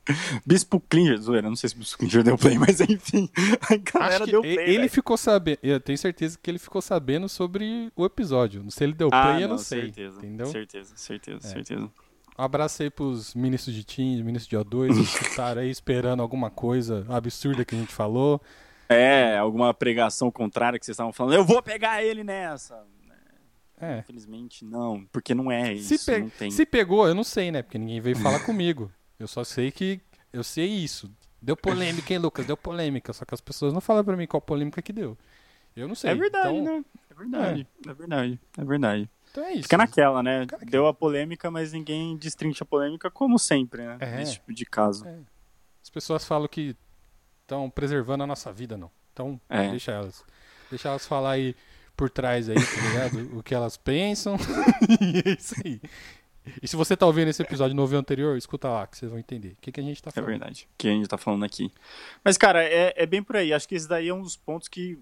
[0.45, 3.29] Bispo Klinger, zoeira, não sei se o Bispo Klinger deu play, mas enfim,
[3.63, 4.67] a galera Acho que deu e- play.
[4.69, 4.91] ele velho.
[4.91, 8.65] ficou sabendo, eu tenho certeza que ele ficou sabendo sobre o episódio.
[8.71, 9.83] Se ele deu play, ah, eu não, não, sei.
[9.85, 10.47] certeza, Entendeu?
[10.47, 11.51] certeza, certeza, É.
[11.51, 11.91] certeza.
[12.39, 14.89] Um abraço aí pros ministros de Teams, ministros de O2
[15.19, 18.41] que estaram aí esperando alguma coisa absurda que a gente falou.
[18.89, 22.85] É, alguma pregação contrária que vocês estavam falando, eu vou pegar ele nessa.
[23.81, 23.99] É.
[23.99, 26.51] Infelizmente, não, porque não é isso, Se, pe- não tem.
[26.51, 27.63] se pegou, eu não sei, né?
[27.63, 28.91] Porque ninguém veio falar comigo.
[29.19, 30.01] Eu só sei que.
[30.33, 31.11] Eu sei isso.
[31.41, 32.47] Deu polêmica, hein, Lucas?
[32.47, 33.13] Deu polêmica.
[33.13, 35.17] Só que as pessoas não falam pra mim qual polêmica que deu.
[35.75, 36.11] Eu não sei.
[36.11, 36.85] É verdade, então, né?
[37.11, 37.93] É verdade, é.
[37.95, 39.11] verdade, é verdade.
[39.31, 39.63] Então é isso.
[39.65, 40.41] Fica naquela, né?
[40.43, 40.71] Fica naquela.
[40.71, 43.97] Deu a polêmica, mas ninguém destrincha a polêmica, como sempre, né?
[44.01, 44.17] É.
[44.17, 45.07] Nesse tipo de caso.
[45.07, 45.19] É.
[45.83, 46.75] As pessoas falam que
[47.43, 48.91] estão preservando a nossa vida, não.
[49.13, 49.69] Então, É.
[49.71, 50.25] deixa elas.
[50.71, 51.55] Deixa elas falar aí
[51.97, 53.31] por trás aí, tá ligado?
[53.39, 54.37] o que elas pensam.
[55.01, 55.81] e é isso aí.
[56.63, 59.19] E se você tá ouvindo esse episódio novo e anterior, escuta lá, que vocês vão
[59.19, 59.53] entender.
[59.53, 60.29] O que, que a gente tá É falando.
[60.31, 60.69] verdade.
[60.79, 61.73] Que a gente tá falando aqui.
[62.25, 63.53] Mas, cara, é, é bem por aí.
[63.53, 64.97] Acho que esse daí é um dos pontos que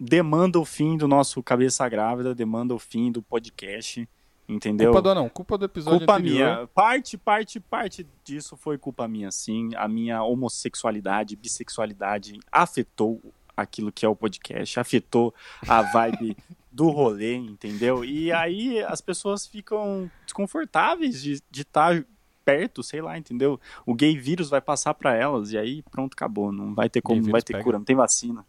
[0.00, 4.08] demanda o fim do nosso Cabeça Grávida, demanda o fim do podcast.
[4.48, 4.90] Entendeu?
[4.92, 6.54] Culpa do não, culpa do episódio Culpa anterior.
[6.54, 6.66] minha.
[6.68, 9.72] Parte, parte, parte disso foi culpa minha, sim.
[9.76, 13.20] A minha homossexualidade, bissexualidade afetou
[13.60, 15.34] aquilo que é o podcast, afetou
[15.66, 16.36] a vibe
[16.70, 18.04] do rolê, entendeu?
[18.04, 22.04] E aí as pessoas ficam desconfortáveis de estar
[22.44, 23.60] perto, sei lá, entendeu?
[23.84, 26.50] O gay vírus vai passar pra elas e aí pronto, acabou.
[26.50, 27.64] Não vai ter como, não vai ter pega.
[27.64, 28.46] cura, não tem vacina.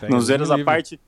[0.00, 1.00] Pega, Não, zoeiras me à parte.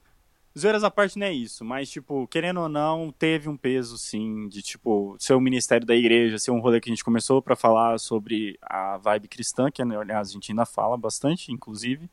[0.58, 4.48] Zoeiras à parte não é isso, mas, tipo, querendo ou não, teve um peso, sim,
[4.48, 7.54] de, tipo, ser o ministério da igreja, ser um rolê que a gente começou pra
[7.54, 12.10] falar sobre a vibe cristã, que, aliás, a gente ainda fala bastante, inclusive,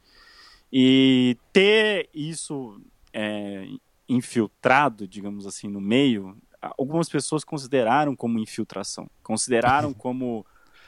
[0.72, 2.80] e ter isso
[3.14, 3.68] é,
[4.10, 10.46] infiltrado, digamos assim, no meio, algumas pessoas consideraram como infiltração, consideraram como.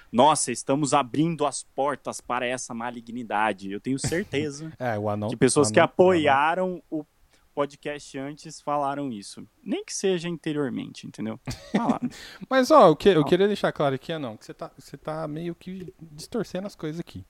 [0.10, 3.70] Nossa, estamos abrindo as portas para essa malignidade.
[3.72, 5.30] Eu tenho certeza É, o anão.
[5.30, 7.06] que pessoas o que anão- apoiaram o
[7.54, 9.46] podcast antes falaram isso.
[9.62, 11.38] Nem que seja interiormente, entendeu?
[11.76, 12.08] Falaram.
[12.50, 14.96] Mas, ó, o que, eu queria deixar claro aqui é não, que você tá, você
[14.96, 17.26] tá meio que distorcendo as coisas aqui.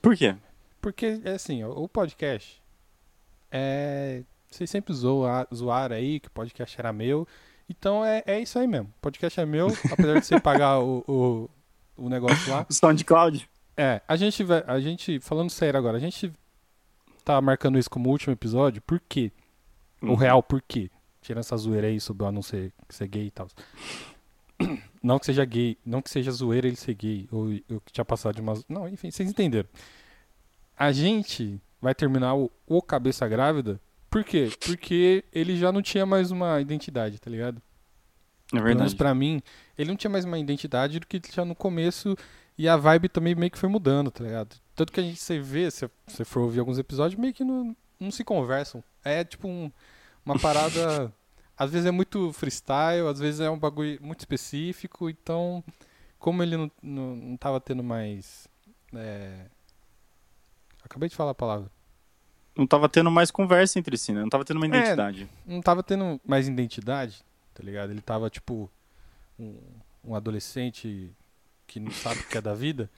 [0.00, 0.34] Por quê?
[0.80, 2.60] Porque, é assim, o podcast
[3.50, 4.22] é.
[4.50, 7.26] Vocês sempre zoa- zoaram aí que o podcast era meu.
[7.68, 8.88] Então é, é isso aí mesmo.
[8.88, 11.50] O podcast é meu, apesar de você pagar o, o,
[12.04, 12.66] o negócio lá.
[12.68, 13.48] O SoundCloud?
[13.76, 14.64] É, a gente vai.
[14.66, 16.32] A gente, falando sério agora, a gente
[17.24, 19.30] tá marcando isso como último episódio, por quê?
[20.02, 20.90] O real por quê?
[21.20, 23.46] Tirando essa zoeira aí sobre eu não ser, ser gay e tal.
[25.02, 28.04] Não que seja gay, não que seja zoeira ele ser gay, ou eu que tinha
[28.04, 28.62] passado de umas.
[28.68, 29.66] Não, enfim, vocês entenderam.
[30.80, 34.50] A gente vai terminar o, o Cabeça Grávida, por quê?
[34.66, 37.58] Porque ele já não tinha mais uma identidade, tá ligado?
[38.48, 38.96] É Pelo menos verdade.
[38.96, 39.40] pra mim,
[39.78, 42.16] ele não tinha mais uma identidade do que tinha no começo
[42.58, 44.56] e a vibe também meio que foi mudando, tá ligado?
[44.74, 47.76] Tanto que a gente você vê, se você for ouvir alguns episódios, meio que não,
[48.00, 48.82] não se conversam.
[49.04, 49.70] É tipo um-
[50.24, 51.12] uma parada.
[51.56, 55.62] às vezes é muito freestyle, às vezes é um bagulho muito específico, então,
[56.18, 58.48] como ele não, não, não tava tendo mais.
[58.94, 59.46] é,
[60.90, 61.70] Acabei de falar a palavra.
[62.56, 64.22] Não tava tendo mais conversa entre si, né?
[64.22, 65.28] Não tava tendo uma identidade.
[65.46, 67.24] não tava tendo mais identidade,
[67.54, 67.90] tá ligado?
[67.92, 68.68] Ele tava tipo
[69.38, 69.56] um,
[70.04, 71.14] um adolescente
[71.68, 72.90] que não sabe o que é da vida.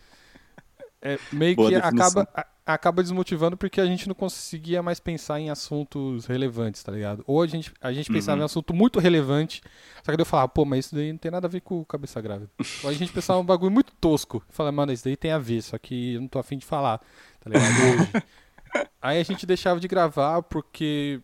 [1.02, 2.22] É, meio Boa que definição.
[2.22, 7.24] acaba, acaba desmotivando porque a gente não conseguia mais pensar em assuntos relevantes, tá ligado?
[7.26, 8.40] Ou a gente, a gente pensava Uhum.
[8.40, 9.62] em um assunto muito relevante,
[10.04, 12.20] só que eu falava, pô, mas isso daí não tem nada a ver com cabeça
[12.20, 12.48] grávida.
[12.84, 14.42] Ou a gente pensava um bagulho muito tosco.
[14.48, 16.98] Falava, mano, isso daí tem a ver, só que eu não tô afim de falar,
[17.40, 17.66] tá ligado?
[17.66, 18.24] Hoje.
[19.02, 21.20] Aí a gente deixava de gravar porque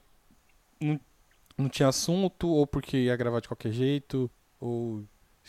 [0.80, 1.00] não,
[1.56, 5.04] não tinha assunto, ou porque ia gravar de qualquer jeito, ou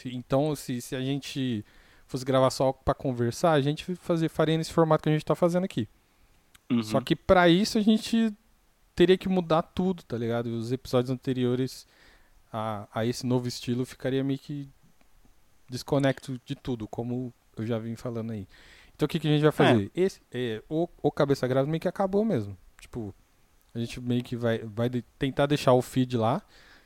[0.06, 1.66] então se, se a gente
[2.10, 5.36] fosse gravar só pra conversar, a gente fazer, faria nesse formato que a gente tá
[5.36, 5.88] fazendo aqui.
[6.70, 6.84] Uhum.
[6.84, 8.34] Só que pra isso a gente
[8.96, 10.48] teria que mudar tudo, tá ligado?
[10.48, 11.88] Os episódios anteriores
[12.52, 14.68] a, a esse novo estilo ficaria meio que
[15.70, 18.48] desconecto de tudo, como eu já vim falando aí.
[18.96, 19.92] Então o que, que a gente vai fazer?
[19.96, 22.58] Esse, é, o, o Cabeça Grávida meio que acabou mesmo.
[22.82, 23.14] Tipo,
[23.74, 26.42] a gente meio que vai, vai de- tentar deixar o feed lá,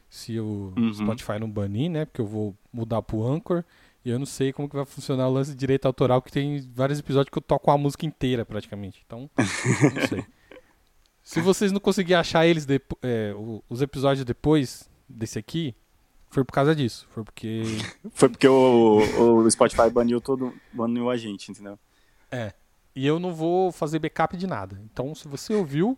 [0.09, 0.93] se o Uhum.
[0.93, 2.05] Spotify não banir, né?
[2.05, 3.63] Porque eu vou mudar pro Anchor.
[4.05, 6.59] E eu não sei como que vai funcionar o lance de direito autoral, que tem
[6.73, 9.01] vários episódios que eu toco a música inteira, praticamente.
[9.05, 10.25] Então, não sei.
[11.23, 12.67] Se vocês não conseguirem achar eles,
[13.01, 13.33] é,
[13.69, 15.73] os episódios depois desse aqui,
[16.29, 17.07] foi por causa disso.
[17.11, 17.63] Foi porque...
[18.11, 21.79] Foi porque o, o Spotify baniu todo, baniu a gente, entendeu?
[22.95, 24.79] E eu não vou fazer backup de nada.
[24.85, 25.97] Então, se você ouviu,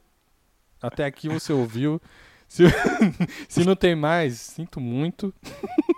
[0.81, 2.01] até aqui você ouviu.
[2.47, 2.63] Se,
[3.49, 5.33] se não tem mais, sinto muito.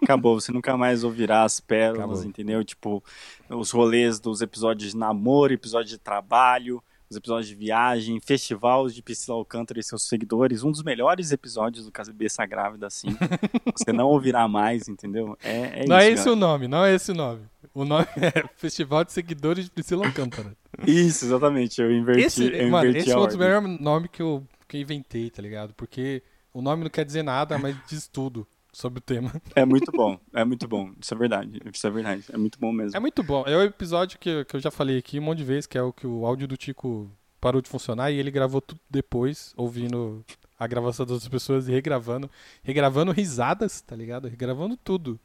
[0.04, 2.24] Acabou, você nunca mais ouvirá as pérolas, Acabou.
[2.26, 2.64] entendeu?
[2.64, 3.04] Tipo,
[3.50, 9.02] os rolês dos episódios de namoro, episódio de trabalho, os episódios de viagem, festivais de
[9.02, 10.64] Priscila Alcântara e seus seguidores.
[10.64, 13.08] Um dos melhores episódios do Cabeça Grávida, assim.
[13.76, 15.38] você não ouvirá mais, entendeu?
[15.44, 16.06] É, é não isso.
[16.08, 16.32] é esse galera.
[16.32, 17.42] o nome, não é esse o nome.
[17.74, 20.56] O nome é Festival de Seguidores de Priscila Alcântara.
[20.86, 21.82] Isso, exatamente.
[21.82, 23.38] Eu inverti, Esse, eu mano, inverti esse é dos ordem.
[23.38, 25.74] melhores nomes que eu, que eu inventei, tá ligado?
[25.76, 26.22] Porque
[26.58, 29.32] o nome não quer dizer nada, mas diz tudo sobre o tema.
[29.56, 30.92] É muito bom, é muito bom.
[31.02, 32.24] Isso é verdade, isso é verdade.
[32.32, 32.96] É muito bom mesmo.
[32.96, 33.44] É muito bom.
[33.48, 35.82] É o episódio que, que eu já falei aqui um monte de vezes, que é
[35.82, 40.24] o que o áudio do Tico parou de funcionar e ele gravou tudo depois, ouvindo
[40.60, 42.30] a gravação das outras pessoas e regravando.
[42.64, 44.28] Regravando risadas, tá ligado?
[44.28, 45.20] Regravando tudo.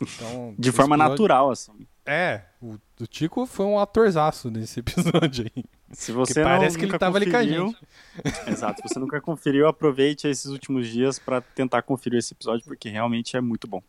[0.00, 1.72] Então, De forma episódio- natural, assim.
[2.10, 5.64] É, o, o Tico foi um atorzaço nesse episódio aí.
[5.92, 7.76] Se você parece não, que ele nunca tava ali com a gente.
[8.48, 12.88] Exato, se você nunca conferiu, aproveite esses últimos dias pra tentar conferir esse episódio, porque
[12.88, 13.82] realmente é muito bom.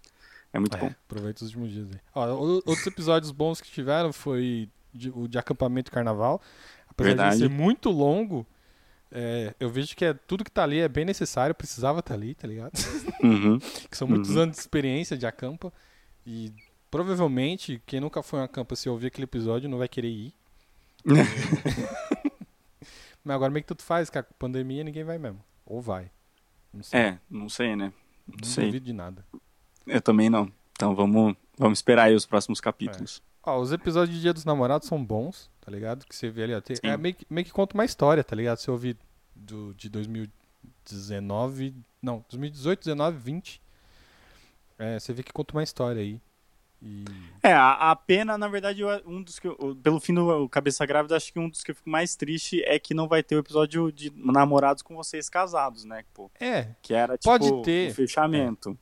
[0.51, 0.91] É muito É, bom.
[1.05, 1.99] aproveita os últimos dias aí.
[2.15, 2.27] Ó,
[2.65, 6.41] outros episódios bons que tiveram foi de- o de acampamento e carnaval.
[6.89, 7.35] Apesar Verdade.
[7.37, 8.45] de ser muito longo,
[9.11, 12.33] é, eu vejo que é, tudo que tá ali é bem necessário, precisava estar ali,
[12.35, 12.71] tá ligado?
[13.23, 13.59] Uhum.
[13.89, 14.41] que são muitos Uhum.
[14.41, 15.71] anos de experiência de acampa.
[16.25, 16.51] E
[16.89, 20.33] provavelmente, quem nunca foi em acampa, se ouvir aquele episódio, não vai querer ir.
[23.23, 24.25] Mas agora meio que tudo faz, cara.
[24.25, 25.43] Com pandemia ninguém vai mesmo.
[25.65, 26.09] Ou vai.
[26.73, 26.81] Não.
[26.91, 27.91] É, não sei, né?
[28.27, 28.65] não sei.
[28.65, 29.25] duvido de nada.
[29.85, 30.51] Eu também não.
[30.73, 33.21] Então vamos, vamos esperar aí os próximos capítulos.
[33.43, 36.05] Ó, os episódios de Dia dos Namorados são bons, tá ligado?
[36.05, 38.35] Que você vê ali, ó, tem- é meio que, meio que conta uma história, tá
[38.35, 38.57] ligado?
[38.57, 38.97] Se eu ouvir
[39.35, 43.61] do, de 2019, não, 2018, 19, 20,
[44.77, 46.19] é, você vê que conta uma história aí.
[46.81, 47.03] E
[47.43, 50.85] É, a, a pena, na verdade, um dos que eu- o- pelo fim do Cabeça
[50.85, 53.35] Grávida, acho que um dos que eu fico mais triste é que não vai ter
[53.35, 56.03] o episódio de namorados com vocês casados, né?
[56.13, 57.91] Pô, é, que era tipo Pode ter.
[57.91, 58.77] o fechamento.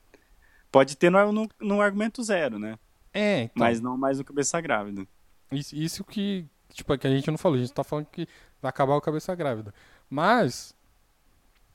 [0.70, 2.78] Pode ter no, no, no argumento zero, né?
[3.14, 5.06] é, então, Mas não mais no Cabeça Grávida.
[5.50, 8.28] isso, isso que, tipo, é que a gente não falou, a gente tá falando que
[8.60, 9.72] vai acabar o Cabeça Grávida.
[10.10, 10.74] Mas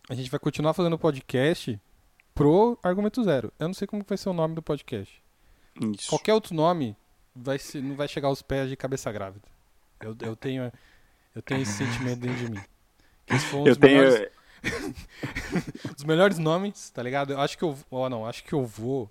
[0.10, 1.80] a gente vai continuar fazendo podcast
[2.36, 3.52] pro Argumento Zero.
[3.58, 5.23] Eu não sei como vai ser o nome do podcast.
[5.98, 6.10] Isso.
[6.10, 6.96] Qualquer outro nome
[7.36, 9.48] vai não vai chegar aos pés de cabeça grávida.
[10.00, 10.72] Eu, eu tenho
[11.36, 12.62] eu tenho esse sentimento dentro de mim.
[13.28, 14.02] Esse foi um Eu tenho.
[14.04, 14.32] melhores,
[15.96, 17.34] dos melhores nomes, tá ligado?
[17.34, 19.10] Eu acho que eu ó, não, acho que eu vou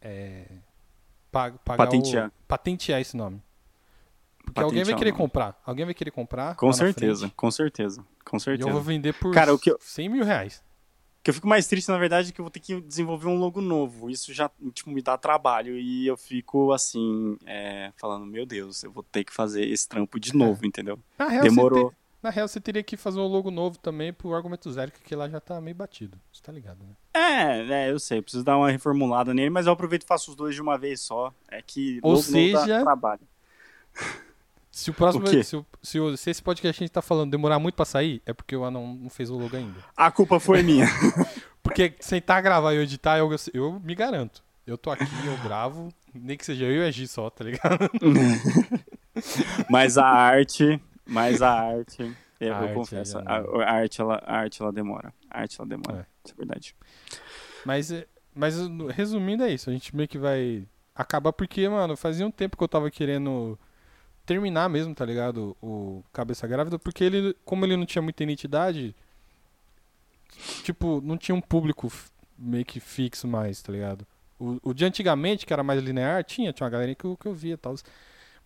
[0.00, 0.44] é,
[1.32, 2.28] pa- pagar Patentear.
[2.28, 3.42] o, patentear esse nome.
[4.44, 5.60] Porque alguém vai querer comprar.
[5.66, 6.54] Alguém vai querer comprar.
[6.54, 8.04] Com certeza, com certeza.
[8.24, 8.68] Com e certeza.
[8.68, 10.62] eu vou vender por Cara, o que eu- 100 mil reais.
[11.26, 13.26] O que eu fico mais triste, na verdade, é que eu vou ter que desenvolver
[13.26, 14.08] um logo novo.
[14.08, 15.76] Isso já, tipo, me dá trabalho.
[15.76, 20.20] E eu fico, assim, é, falando, meu Deus, eu vou ter que fazer esse trampo
[20.20, 20.96] de novo, entendeu?
[21.18, 21.86] Na real, Demorou.
[21.86, 24.92] Você tem, Na real, você teria que fazer um logo novo também pro argumento zero,
[25.02, 26.16] que lá já tá meio batido.
[26.32, 26.94] Você tá ligado, né?
[27.12, 30.36] É, é, eu sei, preciso dar uma reformulada nele, mas eu aproveito e faço os
[30.36, 31.34] dois de uma vez só.
[31.50, 33.22] É que Ou logo não dá seja- trabalho.
[34.78, 35.24] Se o próximo.
[35.24, 37.76] O se, o- se, o- se esse podcast que a gente tá falando demorar muito
[37.76, 39.78] pra sair, é porque o Anão não fez o logo ainda.
[39.96, 40.86] A culpa foi minha.
[41.62, 44.44] Porque sentar, gravar e editar, eu, eu me garanto.
[44.66, 47.90] Eu tô aqui, eu gravo, nem que seja eu e a Gi só, tá ligado?
[49.68, 52.02] mas a arte, mas a arte,
[52.40, 53.22] eu, A eu arte confesso, a,
[53.64, 55.12] a arte ela, a arte ela demora.
[55.30, 56.00] A arte ela demora.
[56.00, 56.06] É.
[56.24, 56.76] Isso é verdade.
[57.64, 58.54] Mas, é- mas
[58.94, 62.62] resumindo é isso, a gente meio que vai acabar porque, mano, fazia um tempo que
[62.62, 63.58] eu tava querendo
[64.26, 65.56] terminar mesmo, tá ligado?
[65.62, 68.94] O Cabeça Grávida, porque ele, como ele não tinha muita identidade,
[70.64, 71.90] tipo, não tinha um público
[72.36, 74.06] meio que fixo mais, tá ligado?
[74.38, 77.26] O, o de antigamente, que era mais linear, tinha, tinha uma galerinha que eu, que
[77.26, 77.74] eu via e tal.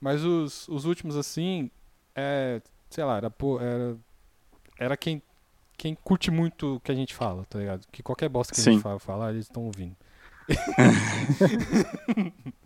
[0.01, 1.71] Mas os, os últimos, assim,
[2.15, 3.97] é, sei lá, era, era,
[4.79, 5.21] era quem,
[5.77, 7.87] quem curte muito o que a gente fala, tá ligado?
[7.91, 8.75] Que qualquer bosta que a Sim.
[8.75, 9.97] gente fala, falar, eles estão ouvindo.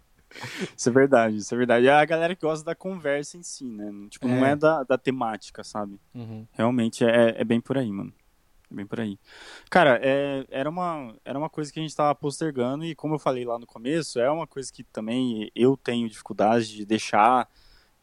[0.77, 1.87] Isso é verdade, isso é verdade.
[1.87, 3.91] É a galera que gosta da conversa em si, né?
[4.11, 4.51] Tipo, não É.
[4.53, 5.99] é da, da temática, sabe?
[6.15, 6.47] Uhum.
[6.53, 8.13] Realmente é, é bem por aí, mano.
[8.71, 9.19] É bem por aí.
[9.71, 13.19] Cara, é, era, uma, era uma coisa que a gente tava postergando e como eu
[13.19, 17.49] falei lá no começo, é uma coisa que também eu tenho dificuldade de deixar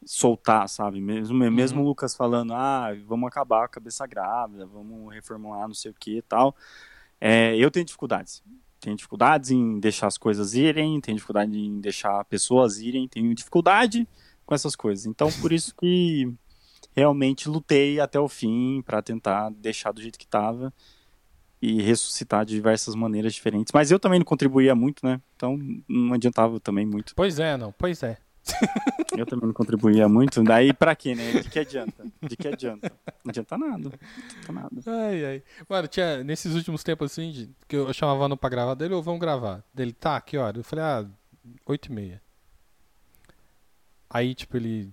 [0.04, 1.00] soltar, sabe?
[1.00, 5.74] Mesmo, mesmo o Lucas falando, ah, vamos acabar com a cabeça grávida, vamos reformular não
[5.74, 6.56] sei o que e tal.
[7.20, 8.42] É, eu tenho dificuldades.
[8.82, 14.08] Tenho dificuldades em deixar as coisas irem, tenho dificuldade em deixar pessoas irem, tenho dificuldade
[14.44, 15.06] com essas coisas.
[15.06, 16.28] Então, por isso que
[16.94, 20.74] realmente lutei até o fim para tentar deixar do jeito que estava
[21.60, 23.72] e ressuscitar de diversas maneiras diferentes.
[23.72, 25.20] Mas eu também não contribuía muito, né?
[25.36, 25.56] Então
[25.88, 27.14] não adiantava também muito.
[27.14, 28.18] Pois é, não, pois é.
[29.16, 30.42] Eu também não contribuía muito.
[30.42, 31.40] Daí pra quê, né?
[31.40, 32.04] De que adianta?
[32.20, 32.90] De que adianta?
[33.24, 33.78] Não adianta nada.
[33.78, 33.92] Não
[34.24, 34.70] adianta nada.
[35.06, 35.42] Ai, ai.
[35.68, 39.02] Mano, tinha, nesses últimos tempos assim, de- que eu chamava não pra gravar dele, ou
[39.02, 39.62] vamos gravar.
[39.72, 40.58] Dele, tá, que hora?
[40.58, 41.06] Eu falei, ah,
[41.66, 42.20] oito e meia.
[44.10, 44.90] Aí, tipo, ele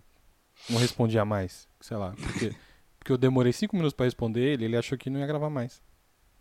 [0.70, 2.56] não respondia mais, sei lá, porque,
[2.98, 5.82] porque eu demorei cinco minutos pra responder ele, ele achou que não ia gravar mais.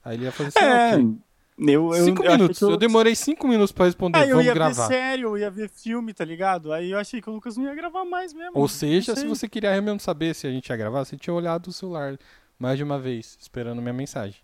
[0.04, 1.18] Aí ele ia fazer assim, É, ah, ok.
[1.58, 2.76] Eu, eu, Cinco eu minutos, que eu...
[2.76, 4.86] demorei cinco minutos pra responder, Ah, eu vamos ia gravar.
[4.86, 6.72] ver série, eu ia ver filme, tá ligado?
[6.72, 8.52] Aí eu achei que o Lucas não ia gravar mais mesmo.
[8.54, 11.66] Ou seja, se você queria mesmo saber se a gente ia gravar, você tinha olhado
[11.68, 12.16] o celular
[12.58, 14.40] mais de uma vez, esperando minha mensagem.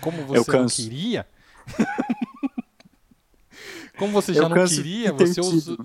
[0.00, 1.26] Como você não queria.
[3.96, 5.76] Como você já Eu não queria, você usa,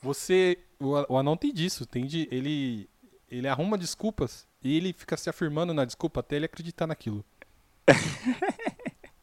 [0.00, 2.88] você o, o anão tem disso, tem de ele
[3.30, 7.22] ele arruma desculpas e ele fica se afirmando na desculpa até ele acreditar naquilo.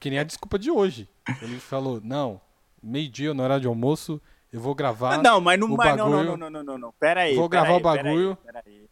[0.06, 1.10] que nem a desculpa de hoje.
[1.42, 2.40] Ele falou: "Não,
[2.82, 4.22] meio-dia no horário de almoço,
[4.54, 6.64] eu vou gravar Ah, não, mas não, o mas não, não, bagulho- não, não, não,
[6.64, 6.94] não, não.
[7.00, 7.36] Pera aí.
[7.36, 8.38] Vou gravar aí, o bagulho.
[8.44, 8.86] Pera aí,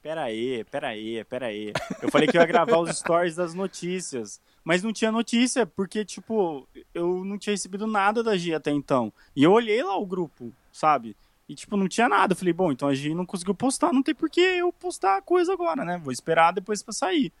[0.00, 1.72] pera aí, pera aí, pera aí.
[2.00, 4.40] Eu falei que eu ia gravar os stories das notícias.
[4.62, 9.12] Mas não tinha notícia, porque, tipo, eu não tinha recebido nada da Gi até então.
[9.34, 11.16] E eu olhei lá o grupo, sabe?
[11.48, 12.32] E, tipo, não tinha nada.
[12.32, 15.16] Eu falei, bom, então a Gi não conseguiu postar, não tem por que eu postar
[15.16, 15.98] a coisa agora, né?
[15.98, 17.32] Vou esperar depois pra sair.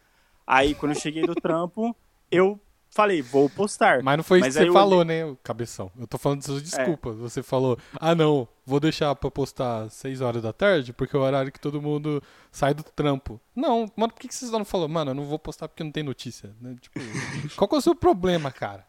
[0.44, 1.94] Aí, quando eu cheguei do trampo,
[2.28, 2.60] eu
[2.94, 4.02] falei, vou postar.
[4.02, 5.90] Mas não foi Mas isso que você falou, né, o cabeção?
[5.98, 6.64] Eu tô falando suas É.
[6.64, 7.16] desculpas.
[7.16, 11.22] Você falou, ah não, vou deixar pra postar 6 horas da tarde, porque é o
[11.22, 13.40] horário que todo mundo sai do trampo.
[13.54, 14.92] Não, mano, por que que vocês não falaram?
[14.92, 16.54] Mano, eu não vou postar porque não tem notícia.
[16.60, 16.76] né?
[16.80, 16.98] Tipo,
[17.56, 18.86] qual que é o seu problema, cara?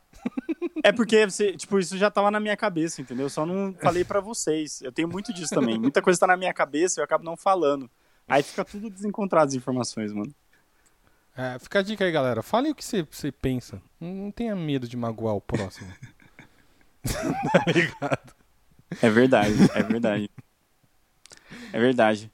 [0.83, 3.25] É porque, você, tipo, isso já tava na minha cabeça, entendeu?
[3.25, 4.81] Eu só não falei pra vocês.
[4.81, 5.77] Eu tenho muito disso também.
[5.79, 7.89] Muita coisa tá na minha cabeça e eu acabo não falando.
[8.27, 10.33] Aí fica tudo desencontrado as informações, mano.
[11.35, 12.41] É, fica a dica aí, galera.
[12.41, 13.81] Fale o que você, pensa.
[13.99, 15.91] Não, não tenha medo de magoar o próximo.
[17.03, 18.33] tá ligado?
[19.01, 20.31] É verdade, é verdade.
[21.73, 22.31] É verdade.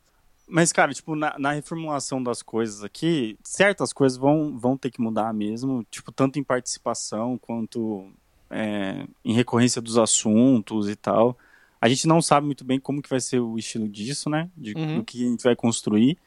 [0.48, 5.02] Mas, cara, tipo, na, na reformulação das coisas aqui, certas coisas vão, vão ter que
[5.02, 8.12] mudar mesmo, tipo, tanto em participação quanto
[8.50, 11.38] é, em recorrência dos assuntos e tal.
[11.80, 14.50] A gente não sabe muito bem como que vai ser o estilo disso, né?
[14.56, 14.98] De, Uhum.
[14.98, 16.18] Do que a gente vai construir.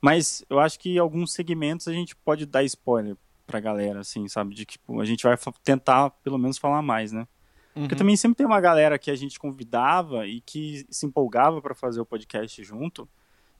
[0.00, 4.28] Mas eu acho que em alguns segmentos a gente pode dar spoiler pra galera, assim,
[4.28, 4.54] sabe?
[4.54, 7.26] De que tipo, a gente vai tentar, pelo menos, falar mais, né?
[7.74, 7.98] Porque Uhum.
[7.98, 12.00] também sempre tem uma galera que a gente convidava e que se empolgava pra fazer
[12.00, 13.08] o podcast junto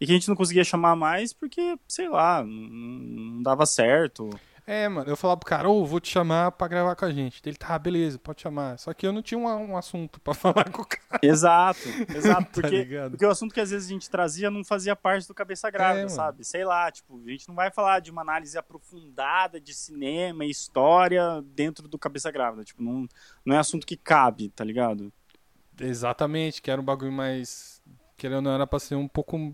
[0.01, 4.29] e que a gente não conseguia chamar mais porque, sei lá, não, não dava certo.
[4.71, 7.41] É, mano, eu falava pro cara, ô, vou te chamar pra gravar com a gente.
[7.47, 8.79] Ele, tá, beleza, pode chamar.
[8.79, 11.19] Só que eu não tinha um, um assunto pra falar com o cara.
[11.23, 11.81] Exato,
[12.15, 12.43] exato.
[12.45, 13.11] Tá Porque, ligado?
[13.13, 16.01] porque o assunto que às vezes a gente trazia não fazia parte do Cabeça Grávida,
[16.01, 16.15] É, mano.
[16.15, 16.45] sabe?
[16.45, 20.51] Sei lá, tipo, a gente não vai falar de uma análise aprofundada de cinema e
[20.51, 22.63] história dentro do Cabeça Grávida.
[22.63, 23.09] Tipo, não,
[23.47, 25.11] não é assunto que cabe, tá ligado?
[25.81, 27.81] Exatamente, que era um bagulho mais.
[28.19, 29.51] Querendo ou não, era pra ser um pouco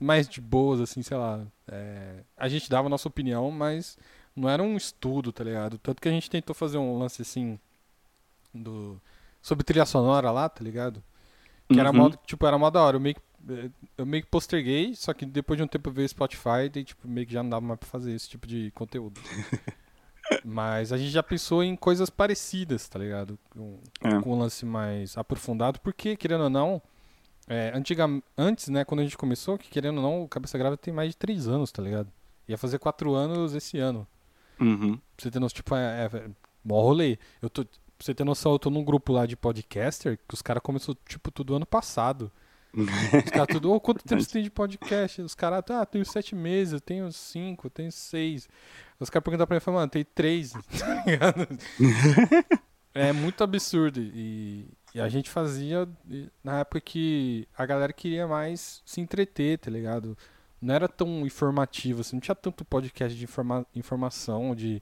[0.00, 1.46] mais de boas, assim, sei lá.
[1.70, 3.96] é, a gente dava a nossa opinião, mas
[4.36, 5.78] não era um estudo, tá ligado?
[5.78, 7.58] Tanto que a gente tentou fazer um lance assim
[8.54, 9.00] do
[9.42, 11.02] sobre trilha sonora lá, tá ligado?
[11.68, 11.96] Que era Uhum.
[11.96, 12.96] mó, tipo, era mó da hora.
[12.96, 16.04] Eu meio que eh, eu meio que posterguei, só que depois de um tempo eu
[16.04, 18.70] o Spotify e tipo, meio que já não dava mais pra fazer esse tipo de
[18.72, 19.20] conteúdo.
[20.44, 23.38] Mas a gente já pensou em coisas parecidas, tá ligado?
[23.50, 24.20] Com, É.
[24.20, 26.82] com um lance mais aprofundado, porque, querendo ou não,
[27.46, 28.06] é, antiga,
[28.36, 31.10] antes, né, quando a gente começou, que querendo ou não, o Cabeça Grávida tem mais
[31.10, 32.10] de três anos, tá ligado?
[32.48, 34.06] Ia fazer quatro anos esse ano.
[34.60, 34.96] Uhum.
[34.96, 36.30] Pra você ter noção, tipo, é, é, é
[36.64, 37.18] mó rolê.
[37.40, 40.42] Eu tô, pra você ter noção, eu tô num grupo lá de podcaster que os
[40.42, 42.30] caras começou, tipo, tudo ano passado.
[42.76, 45.22] Os caras tudo, ô, quanto tempo você tem de podcast?
[45.22, 48.48] Os caras, ah, tenho sete meses, eu tenho cinco, eu tenho seis.
[49.00, 50.52] Os caras perguntam pra mim, mano, tem três.
[50.52, 51.48] tá ligado?
[52.92, 53.98] é muito absurdo.
[54.00, 55.88] E, e a gente fazia
[56.44, 60.16] na época que a galera queria mais se entreter, tá ligado?
[60.60, 64.80] Não era tão informativo, assim, não tinha tanto podcast de informa informação, de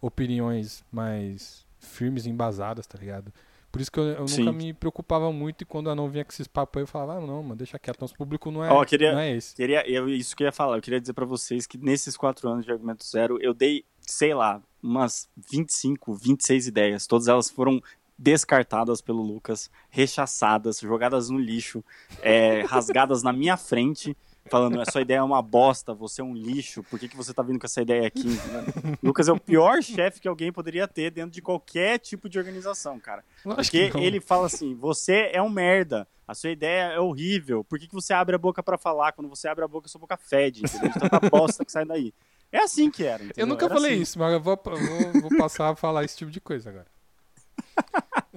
[0.00, 3.32] opiniões mais firmes e embasadas, tá ligado?
[3.72, 6.30] Por isso que eu, eu nunca me preocupava muito e quando eu não vinha com
[6.32, 8.84] esses papos aí, eu falava, ah, não, mano, deixa quieto, nosso público não é, Ó,
[8.84, 9.54] queria- não é esse.
[9.54, 12.48] Queria, eu, isso que eu ia falar, eu queria dizer pra vocês que nesses quatro
[12.48, 17.06] anos de Argumento Zero, eu dei, sei lá, umas 25, 26 ideias.
[17.06, 17.82] Todas elas foram
[18.18, 21.84] descartadas pelo Lucas, rechaçadas, jogadas no lixo,
[22.22, 24.16] é, rasgadas na minha frente,
[24.48, 27.42] falando, essa ideia é uma bosta, você é um lixo, por que, que você tá
[27.42, 28.28] vindo com essa ideia aqui?
[29.02, 32.98] Lucas é o pior chefe que alguém poderia ter dentro de qualquer tipo de organização,
[32.98, 33.24] cara.
[33.42, 37.86] Porque ele fala assim: você é um merda, a sua ideia é horrível, por que,
[37.86, 39.12] que você abre a boca pra falar?
[39.12, 40.90] Quando você abre a boca, sua boca fede, entendeu?
[40.90, 42.12] De tanta bosta que sai daí.
[42.52, 43.22] É assim que era.
[43.22, 43.46] Eu entendeu?
[43.48, 44.02] nunca Era falei assim.
[44.02, 46.86] isso, mas eu vou, vou, vou passar a falar esse tipo de coisa agora.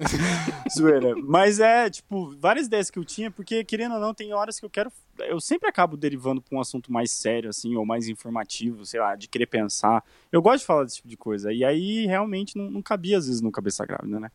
[0.74, 1.14] Zoeira.
[1.16, 4.64] Mas é, tipo, várias ideias que eu tinha, porque, querendo ou não, tem horas que
[4.66, 4.90] eu quero.
[5.18, 9.14] Eu sempre acabo derivando pra um assunto mais sério, assim, ou mais informativo, sei lá,
[9.14, 10.02] de querer pensar.
[10.32, 11.52] Eu gosto de falar desse tipo de coisa.
[11.52, 14.30] E aí, realmente, não, não cabia, às vezes, no cabeça grávida, né?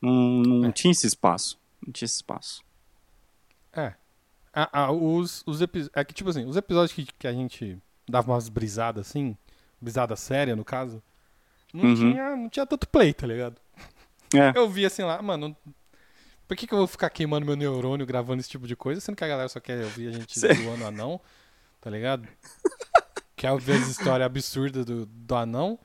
[0.00, 0.72] Não, não É.
[0.72, 1.58] tinha esse espaço.
[1.84, 2.62] Não tinha esse espaço.
[3.72, 3.94] É.
[4.52, 7.78] Ah, ah, os, os epi- é que, tipo assim, os episódios que, que a gente
[8.08, 9.36] dava umas brisadas assim,
[9.80, 11.02] brisada séria, no caso,
[11.72, 11.94] não, Uhum.
[11.94, 13.56] tinha, não tinha tanto play, tá ligado?
[14.34, 14.52] É.
[14.56, 15.56] Eu vi assim lá, mano,
[16.46, 19.16] por que, que eu vou ficar queimando meu neurônio gravando esse tipo de coisa, sendo
[19.16, 21.20] que a galera só quer ouvir a gente Cê- zoando o anão,
[21.80, 22.26] tá ligado?
[23.36, 25.78] quer ouvir as histórias absurdas do, do anão.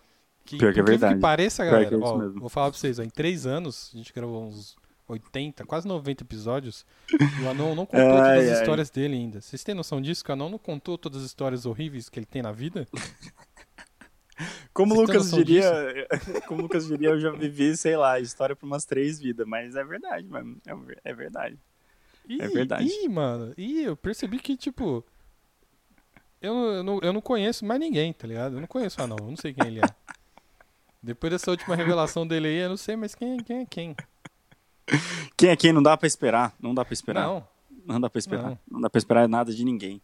[0.45, 1.15] Que, Pior que é verdade.
[1.15, 3.97] que pareça, galera, que é ó, vou falar pra vocês, ó, em três anos, a
[3.97, 4.75] gente gravou uns
[5.07, 8.61] 80, quase 90 episódios, e o Anão não contou Ai, todas as ai.
[8.61, 9.39] histórias dele ainda.
[9.41, 10.23] Vocês têm noção disso?
[10.23, 12.85] Que o Anão não contou todas as histórias horríveis que ele tem na vida?
[14.73, 16.07] Como o Você Lucas diria,
[16.47, 19.83] como Lucas diria, eu já vivi, sei lá, história por umas três vidas, mas é
[19.83, 20.57] verdade, mano.
[20.65, 21.57] É, é verdade.
[22.27, 22.85] Ih, É verdade.
[22.87, 23.53] Ih, mano.
[23.57, 25.03] Ih, eu percebi que, tipo.
[26.41, 28.55] Eu, eu, não, eu não conheço mais ninguém, tá ligado?
[28.55, 29.83] Eu não conheço o Anão, eu não sei quem ele é.
[31.01, 33.95] Depois dessa última revelação dele aí, eu não sei mais quem, quem é quem.
[35.37, 35.71] Quem é quem?
[35.73, 36.53] Não dá pra esperar.
[36.59, 37.25] Não dá pra esperar.
[37.27, 37.47] Não,
[37.85, 37.99] Não.
[38.01, 38.43] dá pra esperar.
[38.43, 38.59] Não.
[38.69, 38.81] Não.
[38.81, 40.01] dá pra esperar nada de ninguém.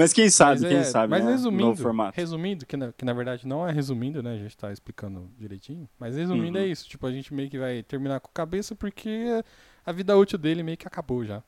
[0.00, 1.30] Mas quem sabe, mas quem é- sabe, mas né?
[1.32, 1.82] resumindo,
[2.14, 4.34] resumindo, que na, que na verdade não é resumindo, né?
[4.34, 5.88] A gente tá explicando direitinho.
[5.98, 6.64] Mas resumindo Uhum.
[6.64, 6.88] é isso.
[6.88, 9.42] Tipo, a gente meio que vai terminar com cabeça porque
[9.84, 11.42] a vida útil dele meio que acabou já.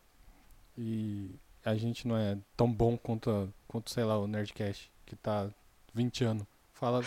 [0.77, 1.31] E
[1.65, 5.49] a gente não é tão bom quanto, a- quanto sei lá, o Nerdcast, que tá
[5.95, 6.45] 20 anos.
[6.83, 7.01] Fala,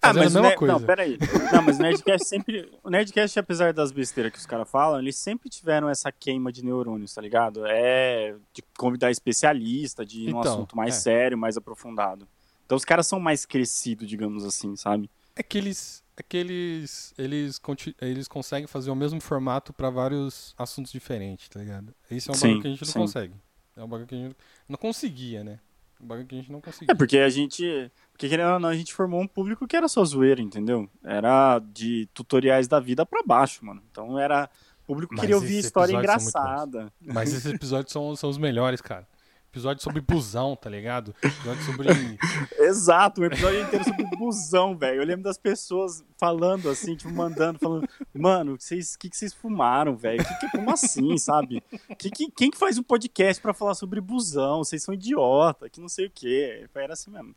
[0.00, 0.72] Ah, mas a mesma Ner- coisa.
[0.72, 1.18] Não, peraí.
[1.52, 2.72] Não, mas o Nerdcast sempre.
[2.82, 6.64] O Nerdcast, apesar das besteiras que os caras falam, eles sempre tiveram essa queima de
[6.64, 7.66] neurônios, tá ligado?
[7.66, 11.00] É de convidar especialista, de ir num Então, assunto mais é.
[11.00, 12.26] sério, mais aprofundado.
[12.64, 15.10] Então os caras são mais crescidos, digamos assim, sabe?
[15.36, 17.60] É que eles, é que eles, eles,
[18.00, 21.94] eles conseguem fazer o mesmo formato pra vários assuntos diferentes, tá ligado?
[22.10, 22.98] Isso é um bagulho que a gente não sim.
[23.00, 23.34] consegue.
[23.76, 25.58] É um bagulho que a gente não conseguia, né?
[26.02, 26.94] Um bagulho que a gente não É conseguia.
[26.94, 27.90] porque a gente.
[28.12, 30.88] Porque querendo ou não, a gente formou um público que era só zoeira, entendeu?
[31.04, 33.82] Era de tutoriais da vida pra baixo, mano.
[33.90, 34.48] Então era.
[34.84, 36.92] O público Mas queria ouvir história engraçada.
[37.00, 39.06] Mas esses episódios são, são os melhores, cara.
[39.50, 41.12] Episódio sobre busão, tá ligado?
[41.20, 41.88] Episódio sobre.
[42.56, 45.02] Exato, um episódio inteiro sobre busão, velho.
[45.02, 49.96] Eu lembro das pessoas falando assim, tipo, mandando, falando, mano, vocês, que que vocês fumaram,
[49.96, 50.24] velho?
[50.24, 51.60] Que, que, como assim, sabe?
[51.98, 54.58] Que, que, quem que faz um podcast pra falar sobre busão?
[54.58, 56.68] Vocês são idiota, que não sei o quê.
[56.72, 57.34] Era assim mesmo.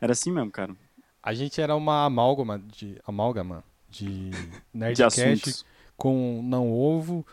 [0.00, 0.76] Era assim mesmo, cara.
[1.20, 2.96] A gente era uma amálgama de.
[3.04, 5.66] Amálgama de De Nerdcast assuntos.
[5.96, 7.26] com não ovo,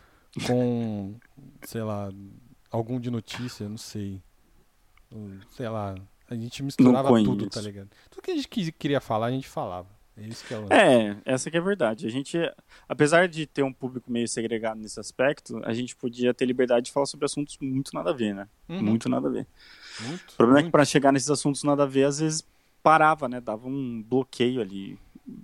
[0.47, 1.13] com.
[1.61, 2.09] sei lá,
[2.72, 4.22] algum de notícia, não sei.
[5.51, 5.95] Sei lá.
[6.30, 7.89] A gente misturava tudo, tá ligado?
[8.09, 9.88] Tudo que a gente queria falar, a gente falava.
[10.18, 12.07] É isso que é o É, essa que é a verdade.
[12.07, 12.38] A gente,
[12.89, 16.91] apesar de ter um público meio segregado nesse aspecto, a gente podia ter liberdade de
[16.91, 18.47] falar sobre assuntos muito nada a ver, né?
[18.68, 18.82] Uhum.
[18.82, 19.47] Muito nada a ver.
[20.01, 20.72] Muito, O problema é que muito.
[20.72, 22.43] pra chegar nesses assuntos nada a ver, às vezes
[22.82, 23.39] parava, né?
[23.39, 24.97] Dava um bloqueio ali.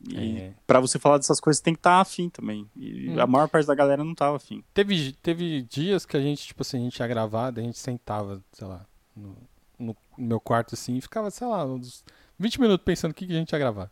[0.10, 0.54] E É.
[0.66, 2.70] pra você falar dessas coisas tem que estar afim também.
[2.76, 3.20] E Hum.
[3.20, 4.64] a maior parte da galera não tava afim.
[4.74, 7.80] Teve, teve dias que a gente, tipo assim, a gente ia gravar, daí a gente
[7.80, 9.36] sentava, sei lá, no,
[9.78, 12.04] no meu quarto assim, e ficava, sei lá, uns
[12.40, 13.92] 20 minutos pensando o que, que a gente ia gravar.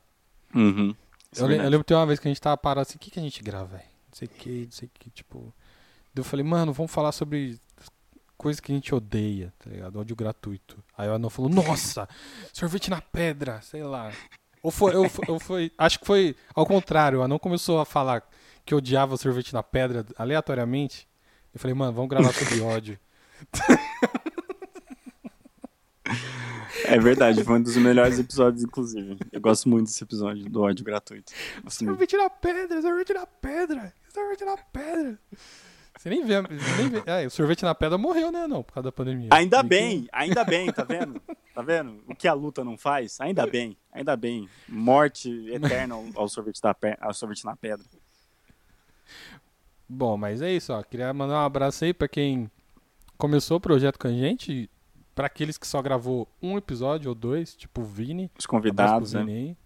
[0.56, 0.96] Uhum.
[1.36, 3.00] Eu, é eu lembro que tem uma vez que a gente tava parado assim, o
[3.00, 3.84] que, que a gente grava, velho?
[3.84, 5.54] Não sei o que, não sei o que, tipo.
[6.14, 7.58] Daí eu falei, mano, vamos falar sobre
[8.38, 9.98] coisas que a gente odeia, tá ligado?
[10.00, 10.84] Ódio gratuito.
[10.98, 12.08] Aí o Anão falou, nossa,
[12.52, 14.12] sorvete na pedra, sei lá.
[14.64, 18.24] Ou foi, foi- ou foi, acho que foi ao contrário, o Anão começou a falar
[18.66, 21.08] que odiava sorvete na pedra aleatoriamente.
[21.54, 23.00] Eu falei, mano, vamos gravar sobre ódio.
[26.86, 29.18] É verdade, foi um dos melhores episódios, inclusive.
[29.32, 31.32] Eu gosto muito desse episódio do ódio gratuito.
[31.92, 35.20] Sorvete na pedra, sorvete na pedra, sorvete na pedra.
[36.02, 37.04] Você nem vê, você nem vê.
[37.06, 39.30] É, o sorvete na pedra morreu, né, não, por causa da pandemia.
[39.32, 41.22] Ainda bem, ainda bem, tá vendo?
[41.54, 42.02] Tá vendo?
[42.08, 43.22] O que a luta não faz?
[43.22, 44.50] Ainda bem, ainda bem.
[44.68, 46.98] Morte eterna ao- sorvete, da pe...
[47.00, 47.86] ao sorvete na pedra.
[49.88, 50.82] Bom, mas é isso, ó.
[50.82, 52.50] Queria mandar um abraço aí pra quem
[53.16, 54.68] começou o projeto com a gente.
[55.14, 58.32] Pra aqueles que só gravou um episódio ou dois, tipo o Vini.
[58.40, 59.24] Os convidados, né?
[59.24, 59.58] Vini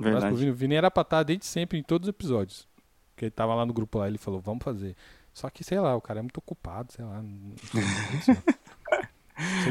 [0.00, 0.36] Verdade.
[0.36, 0.50] Vini.
[0.50, 2.66] O Vini era pra estar desde sempre em todos os episódios.
[3.10, 4.96] Porque ele tava lá no grupo lá, ele falou, vamos fazer.
[5.34, 7.22] Só que, sei lá, o cara é muito ocupado, sei lá.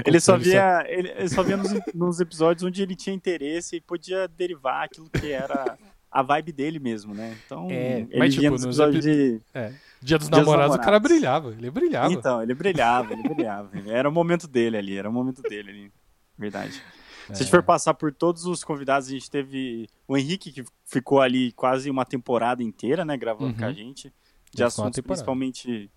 [0.05, 3.81] Ele só via, ele, ele só via nos, nos episódios onde ele tinha interesse e
[3.81, 5.77] podia derivar aquilo que era
[6.11, 7.37] a vibe dele mesmo, né?
[7.45, 9.39] Então, É, ele mas, tipo, nos episódios de...
[9.53, 9.71] É.
[10.01, 11.09] Dia dos Dia dos namorados, o cara namorados.
[11.11, 11.49] brilhava.
[11.51, 12.11] Ele brilhava.
[12.13, 13.69] Então, ele brilhava, ele brilhava.
[13.87, 15.91] Era o momento dele ali, era o momento dele ali.
[16.37, 16.73] Verdade.
[16.73, 17.51] Se a gente É.
[17.51, 21.89] for passar por todos os convidados, a gente teve o Henrique, que ficou ali quase
[21.89, 23.57] uma temporada inteira, né, gravando Uhum.
[23.59, 24.11] com a gente.
[24.53, 25.89] De uma assuntos principalmente.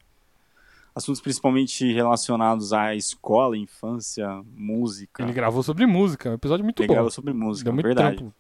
[0.95, 5.23] Assuntos principalmente relacionados à escola, infância, música.
[5.25, 6.95] Ele gravou sobre música, é um episódio muito Ele bom.
[6.95, 8.17] gravou sobre música, Deu muito verdade.
[8.19, 8.35] trampo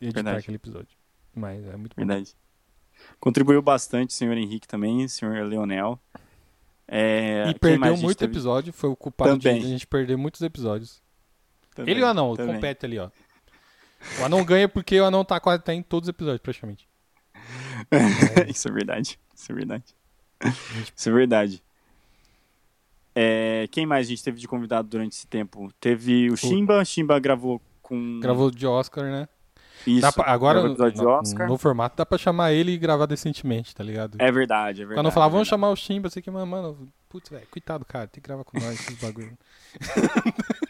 [0.00, 0.38] editar Verdade.
[0.38, 0.88] aquele episódio.
[1.34, 2.04] Mas é muito bom.
[2.06, 2.34] Verdade.
[3.18, 5.98] Contribuiu bastante o senhor Henrique também, o senhor Leonel.
[6.88, 8.30] É, E perdeu muito teve?
[8.32, 9.62] episódio, foi o culpado de Também.
[9.62, 11.02] a gente perder muitos episódios.
[11.74, 12.54] Também, Ele e o Anão, também.
[12.54, 13.10] compete ali, ó.
[14.20, 16.86] O Anão ganha porque o Anão tá quase tá em todos os episódios, praticamente.
[18.48, 19.18] Isso é verdade.
[19.36, 19.84] Isso é verdade.
[20.96, 21.62] Isso é verdade.
[23.14, 25.72] É, quem mais a gente teve de convidado durante esse tempo?
[25.80, 26.84] Teve o Shimba.
[26.84, 28.20] Shimba gravou com.
[28.20, 29.28] Gravou de Oscar, né?
[29.86, 30.12] Isso.
[30.12, 34.16] Pra- agora, no, no formato, dá pra chamar ele e gravar decentemente, tá ligado?
[34.20, 34.98] É verdade, é verdade.
[34.98, 37.84] Quando eu falar, é vamos chamar o Chimba, sei que, mano, mano, putz, velho, coitado,
[37.84, 39.36] cara, tem que gravar com nós esses bagulho.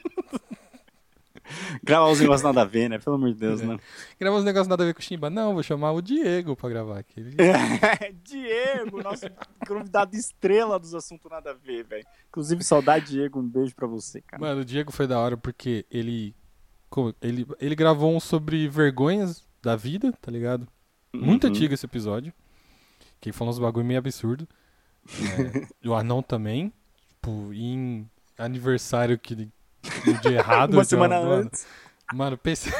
[1.82, 2.98] Gravar os negócios nada a ver, né?
[2.98, 3.66] Pelo amor de Deus, É.
[3.66, 3.78] né?
[4.18, 5.30] Gravar uns negócios nada a ver com o Chimba.
[5.30, 7.22] Não, vou chamar o Diego pra gravar aqui.
[8.24, 9.26] Diego, nosso
[9.66, 12.04] convidado estrela dos assuntos nada a ver, velho.
[12.28, 13.38] Inclusive, saudade, Diego.
[13.40, 14.40] Um beijo pra você, cara.
[14.40, 16.34] Mano, o Diego foi da hora porque ele,
[17.22, 20.66] ele, ele gravou um sobre vergonhas da vida, tá ligado?
[21.12, 21.50] Muito Uhum.
[21.50, 22.32] antigo esse episódio.
[23.20, 24.46] Que ele falou uns bagulho meio absurdo.
[25.84, 26.72] É, o anão também.
[27.08, 29.48] Tipo, em aniversário que
[30.06, 30.72] no dia errado.
[30.74, 31.42] Uma de semana do ano.
[31.44, 31.66] antes.
[32.14, 32.70] Mano, pense.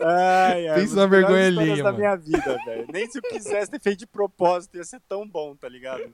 [0.00, 1.98] Ai, ai, Pensa uma na vergonha alheia, da mano.
[1.98, 2.86] minha vida, velho.
[2.92, 6.12] Nem se eu quisesse ter feito de propósito, ia ser tão bom, tá ligado?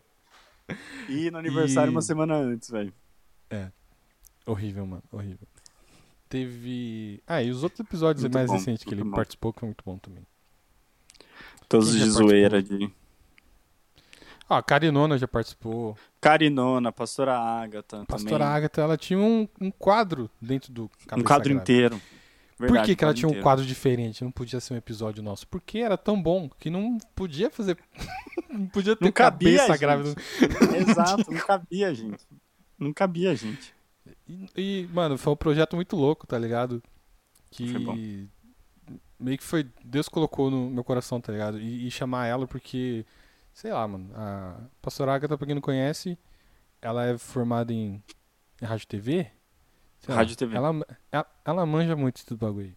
[1.08, 2.92] E no aniversário E- uma semana antes, velho.
[4.46, 5.02] Horrível, mano.
[5.12, 5.46] Horrível.
[6.28, 7.22] Teve.
[7.26, 9.10] Ah, e os outros episódios Muito mais bom, recentes que ele bom.
[9.12, 10.26] participou que foi muito bom também.
[11.68, 12.90] Todos de zoeira de.
[14.48, 15.96] Ah, a Carinona já participou.
[16.20, 18.04] Carinona, Pastora Ágata.
[18.06, 18.56] Pastora também.
[18.56, 21.62] Agatha, ela tinha um, um quadro dentro do Um Cabeça quadro Grávida.
[21.62, 22.00] inteiro.
[22.56, 23.42] Por Verdade, que, que ela tinha um inteiro.
[23.42, 24.22] quadro diferente?
[24.22, 25.48] Não podia ser um episódio nosso.
[25.48, 27.76] Porque era tão bom que não podia fazer.
[28.48, 29.80] não podia ter Não cabia, cabeça gente.
[29.80, 30.14] grávida.
[30.78, 32.24] Exato, não cabia, gente.
[32.78, 33.74] Não cabia, gente.
[34.28, 36.82] E, e, mano, foi um projeto muito louco, tá ligado?
[37.50, 37.96] Que Foi bom.
[39.18, 39.66] meio que foi.
[39.84, 41.58] Deus colocou no meu coração, tá ligado?
[41.60, 43.04] E, e chamar ela porque.
[43.54, 44.10] Sei lá, mano.
[44.14, 46.18] A Pastora Agatha, pra quem não conhece,
[46.82, 48.02] ela é formada em,
[48.60, 49.30] em rádio TV.
[50.00, 50.54] Sei lá, Rádio e TV.
[50.54, 52.76] Ela, ela, ela manja muito desse bagulho aí.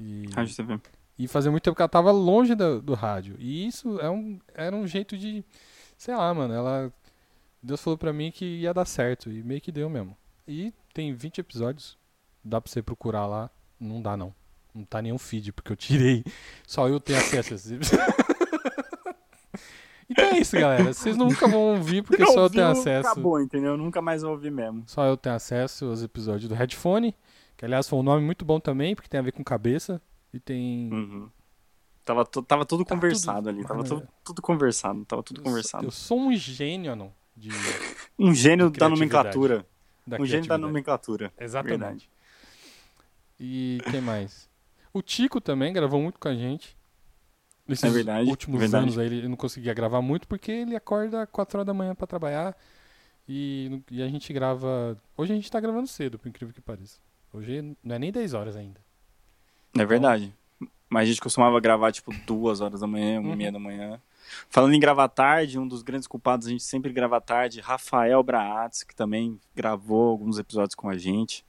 [0.00, 0.80] E, Rádio TV.
[1.18, 3.36] e fazia muito tempo que ela tava longe do, do rádio.
[3.38, 5.44] E isso é um, era um jeito de.
[5.96, 6.52] Sei lá, mano.
[6.52, 6.92] Ela.
[7.62, 9.30] Deus falou pra mim que ia dar certo.
[9.30, 10.16] E meio que deu mesmo.
[10.46, 11.96] E tem 20 episódios.
[12.44, 13.48] Dá pra você procurar lá.
[13.78, 14.34] Não dá, não.
[14.74, 16.24] Não tá nenhum feed, porque eu tirei.
[16.66, 18.08] Só eu tenho acesso a esses episódios.
[20.10, 20.84] Então é isso, galera.
[20.92, 23.08] Vocês nunca vão ouvir porque Não só eu tenho acesso.
[23.10, 23.76] Acabou, entendeu?
[23.76, 24.84] Nunca mais vou ouvir mesmo.
[24.86, 27.14] Só eu tenho acesso aos episódios do Headphone.
[27.56, 30.00] Que aliás foi um nome muito bom também, porque tem a ver com cabeça.
[30.32, 30.88] E tem.
[30.92, 31.28] Uhum.
[32.04, 33.66] Tava, tava tudo Tá conversado tudo- ali.
[33.66, 35.04] Tava tudo, tudo conversado.
[35.04, 35.90] Tava tudo Eu conversado.
[35.90, 37.12] sou um gênio, não.
[37.36, 37.50] De,
[38.18, 39.66] Um gênio da nomenclatura.
[40.06, 41.30] da Um gênio da nomenclatura.
[41.38, 41.78] Exatamente.
[41.80, 42.10] Verdade.
[43.38, 44.48] E quem mais?
[44.92, 46.77] O Tico também gravou muito com a gente.
[47.68, 48.84] Nesses É verdade, últimos verdade.
[48.84, 52.06] anos aí ele não conseguia gravar muito porque ele acorda 4 horas da manhã pra
[52.06, 52.56] trabalhar
[53.28, 54.96] e, e a gente grava.
[55.16, 56.98] Hoje a gente tá gravando cedo, por incrível que pareça.
[57.32, 58.80] Hoje não é nem 10 horas ainda.
[59.78, 60.34] É verdade.
[60.88, 63.36] Mas a gente costumava gravar, tipo, duas horas da manhã, uma Uhum.
[63.36, 64.00] meia da manhã.
[64.48, 68.82] Falando em gravar tarde, um dos grandes culpados, a gente sempre grava tarde, Rafael Braatz,
[68.82, 71.44] que também gravou alguns episódios com a gente.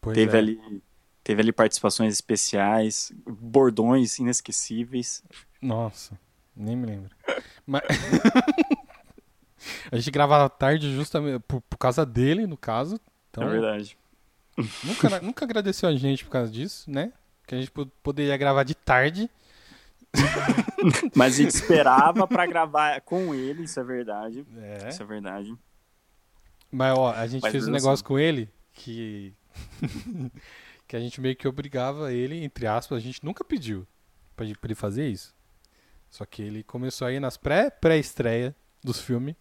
[0.00, 0.38] Pois teve é.
[0.40, 0.82] ali
[1.22, 5.22] teve ali participações especiais, bordões inesquecíveis.
[5.66, 6.18] Nossa,
[6.54, 7.10] nem me lembro.
[7.66, 7.82] Mas...
[9.90, 13.00] a gente gravava tarde justamente por, por causa dele, no caso.
[13.30, 13.96] Então, É verdade.
[14.84, 17.12] nunca, nunca agradeceu a gente por causa disso, né?
[17.46, 19.30] Que a gente po- poderia gravar de tarde.
[21.14, 24.46] Mas a gente esperava pra gravar com ele, isso é verdade.
[24.56, 24.88] É.
[24.88, 25.54] Isso é verdade.
[26.70, 28.04] Mas ó, a gente Mas fez um mesmo negócio assim.
[28.04, 29.32] com ele que.
[30.86, 33.86] que a gente meio que obrigava ele, entre aspas, a gente nunca pediu
[34.36, 35.34] pra, pra ele fazer isso.
[36.14, 38.54] Só que ele começou a ir nas pré- pré-estreia
[38.84, 39.34] dos filmes.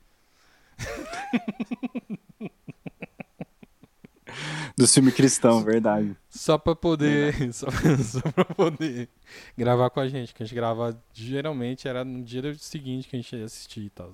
[4.75, 6.17] Do filme cristão, verdade.
[6.31, 7.35] Só pra poder.
[7.53, 7.67] Só,
[8.01, 9.07] só pra poder
[9.55, 10.33] gravar com a gente.
[10.33, 13.89] Que a gente grava geralmente era no dia seguinte que a gente ia assistir e
[13.91, 14.11] tal.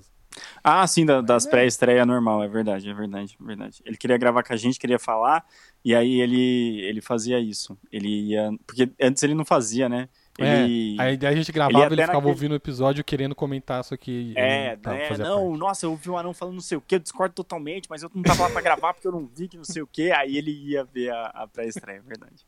[0.62, 1.50] Ah, sim, da- das é.
[1.50, 3.80] pré-estreia normal, é verdade, é verdade, é verdade.
[3.86, 5.46] Ele queria gravar com a gente, queria falar,
[5.82, 7.78] e aí ele, ele fazia isso.
[7.90, 8.50] Ele ia.
[8.66, 10.10] Porque antes ele não fazia, né?
[10.44, 10.96] Ele.
[10.98, 13.82] É, aí a gente ele gravava ele, até ficava naquele- ouvindo o episódio querendo comentar,
[13.84, 14.32] só que.
[14.36, 15.08] É, ele, né?
[15.08, 15.58] fazia Não, parte.
[15.58, 18.10] nossa, eu ouvi um anão falando não sei o que, eu discordo totalmente, mas eu
[18.14, 20.10] não tava lá pra gravar porque eu não vi que não sei o que.
[20.12, 22.46] Aí ele ia ver a, a pré-estreia, é verdade.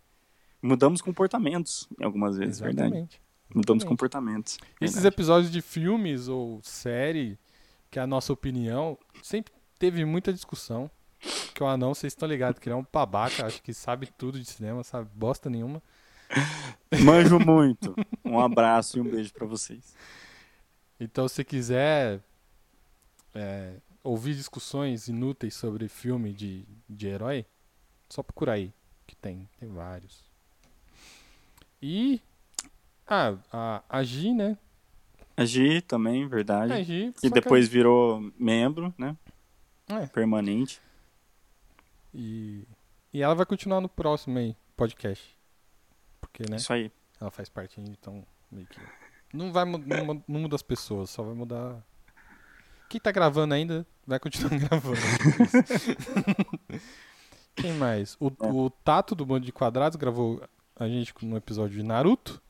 [0.63, 2.89] Mudamos comportamentos algumas vezes, é verdade.
[2.89, 3.21] Exatamente.
[3.55, 3.89] Mudamos Exatamente.
[3.89, 4.59] comportamentos.
[4.81, 5.15] Esses verdade.
[5.15, 7.39] episódios de filmes ou série,
[7.91, 10.91] que é a nossa opinião, sempre teve muita discussão.
[11.55, 14.41] Que o anão, vocês estão ligados, que ele é um babaca, acho que sabe tudo
[14.41, 15.81] de cinema, sabe bosta nenhuma.
[17.05, 17.95] Manjo muito.
[18.25, 19.95] Um abraço e um beijo pra vocês.
[21.01, 22.21] Então, se quiser
[23.35, 27.47] é, ouvir discussões inúteis sobre filme de, de herói,
[28.09, 28.73] só procurar aí,
[29.07, 30.25] que tem, tem vários.
[31.81, 32.21] E.
[33.07, 34.57] Ah, a, a Gi, né?
[35.37, 36.73] A Gi também, verdade.
[36.73, 37.07] A Gi.
[37.07, 39.17] E só que depois virou membro, né?
[39.89, 40.07] É.
[40.07, 40.81] Permanente.
[42.15, 42.65] E,
[43.13, 45.37] e ela vai continuar no próximo aí, podcast.
[46.33, 46.57] Porque, né?
[46.57, 46.91] Isso aí.
[47.21, 48.81] Ela faz parte então meio que.
[49.33, 51.83] Não vai não, mu- não muda as pessoas, só vai mudar.
[52.89, 54.97] Quem tá gravando ainda vai continuar gravando.
[57.55, 58.17] Quem mais?
[58.21, 58.47] O, É.
[58.47, 60.43] o Tato do Bando de Quadrados gravou
[60.77, 62.43] a gente no episódio de Naruto.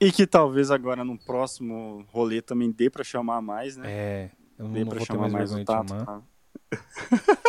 [0.00, 3.84] E que talvez agora no próximo rolê também dê pra chamar mais, né?
[3.90, 4.30] É.
[4.58, 5.94] Eu não, dê não pra vou ter chamar mais mais o Tato.
[6.04, 6.22] tá?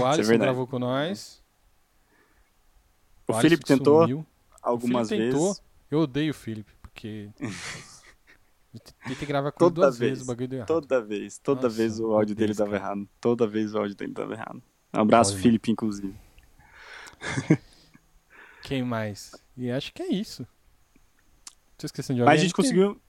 [0.00, 0.38] O Alisson verdade.
[0.38, 1.42] gravou com nós.
[3.28, 4.26] O Alisson Felipe tentou sumiu.
[4.62, 5.46] algumas O Felipe tentou.
[5.48, 5.62] vezes.
[5.90, 7.28] Eu odeio o Felipe, porque.
[9.06, 10.68] Tem que gravar com ele Toda duas vez, vezes o bagulho deu errado.
[10.68, 13.08] Toda vez, toda Nossa, vez o áudio dele dava errado.
[13.20, 14.62] Toda vez o áudio dele dava errado.
[14.94, 15.36] Um abraço.
[15.36, 16.14] Felipe, inclusive.
[18.62, 19.34] Quem mais?
[19.56, 20.46] E acho que é isso.
[21.76, 22.34] Tô esquecendo de alguém.
[22.34, 23.00] Mas a gente conseguiu.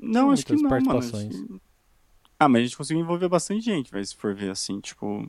[0.00, 1.00] Não, acho que não, mano.
[1.00, 1.60] que-
[2.38, 5.28] Ah, mas a gente conseguiu envolver bastante gente, vai, se for ver assim, tipo.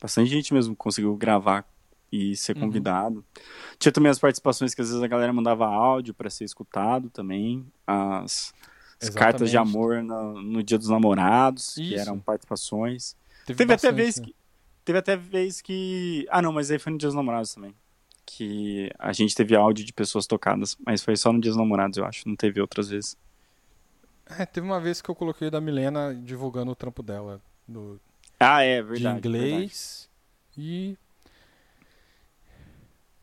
[0.00, 1.66] Bastante gente mesmo conseguiu gravar
[2.10, 2.62] e ser Uhum.
[2.62, 3.24] convidado.
[3.78, 7.66] Tinha também as participações que às vezes a galera mandava áudio pra ser escutado também.
[7.86, 8.52] As,
[9.00, 12.00] as cartas de amor no, no Dia dos Namorados, que Isso.
[12.00, 13.14] eram participações.
[13.46, 14.24] Teve, Teve até bastante, vez né?
[14.26, 14.34] que.
[14.84, 16.26] Teve até vez que.
[16.30, 17.74] Ah, não, mas aí foi no Dia dos Namorados também.
[18.24, 20.76] Que a gente teve áudio de pessoas tocadas.
[20.84, 22.26] Mas foi só no Dia dos Namorados, eu acho.
[22.28, 23.16] Não teve outras vezes.
[24.38, 27.98] É, teve uma vez que eu coloquei da Milena divulgando o trampo dela do,
[28.38, 29.18] Ah, é, de verdade.
[29.18, 30.08] inglês.
[30.56, 30.96] E.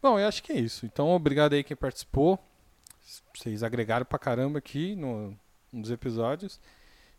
[0.06, 0.86] Bom, eu acho que é isso.
[0.86, 2.38] Então, obrigado aí quem participou.
[3.34, 5.36] Vocês agregaram pra caramba aqui no,
[5.74, 6.60] nos episódios.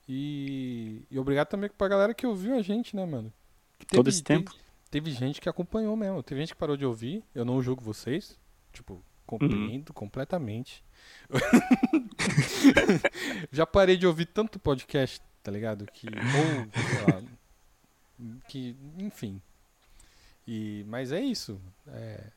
[0.09, 3.33] E, e obrigado também pra galera que ouviu a gente, né, mano?
[3.77, 4.55] Que Todo esse tempo.
[4.89, 6.23] Teve, gente que acompanhou mesmo.
[6.23, 7.25] Teve gente que parou de ouvir.
[7.35, 8.39] Eu não julgo vocês.
[8.73, 10.85] Tipo, compreendo completamente.
[13.51, 15.87] Já parei de ouvir tanto podcast, tá ligado?
[15.87, 16.07] Que.
[16.07, 17.23] Ou, lá,
[18.47, 18.77] que.
[18.97, 19.43] Enfim.
[20.47, 21.61] E, mas é isso.
[21.89, 22.31] É,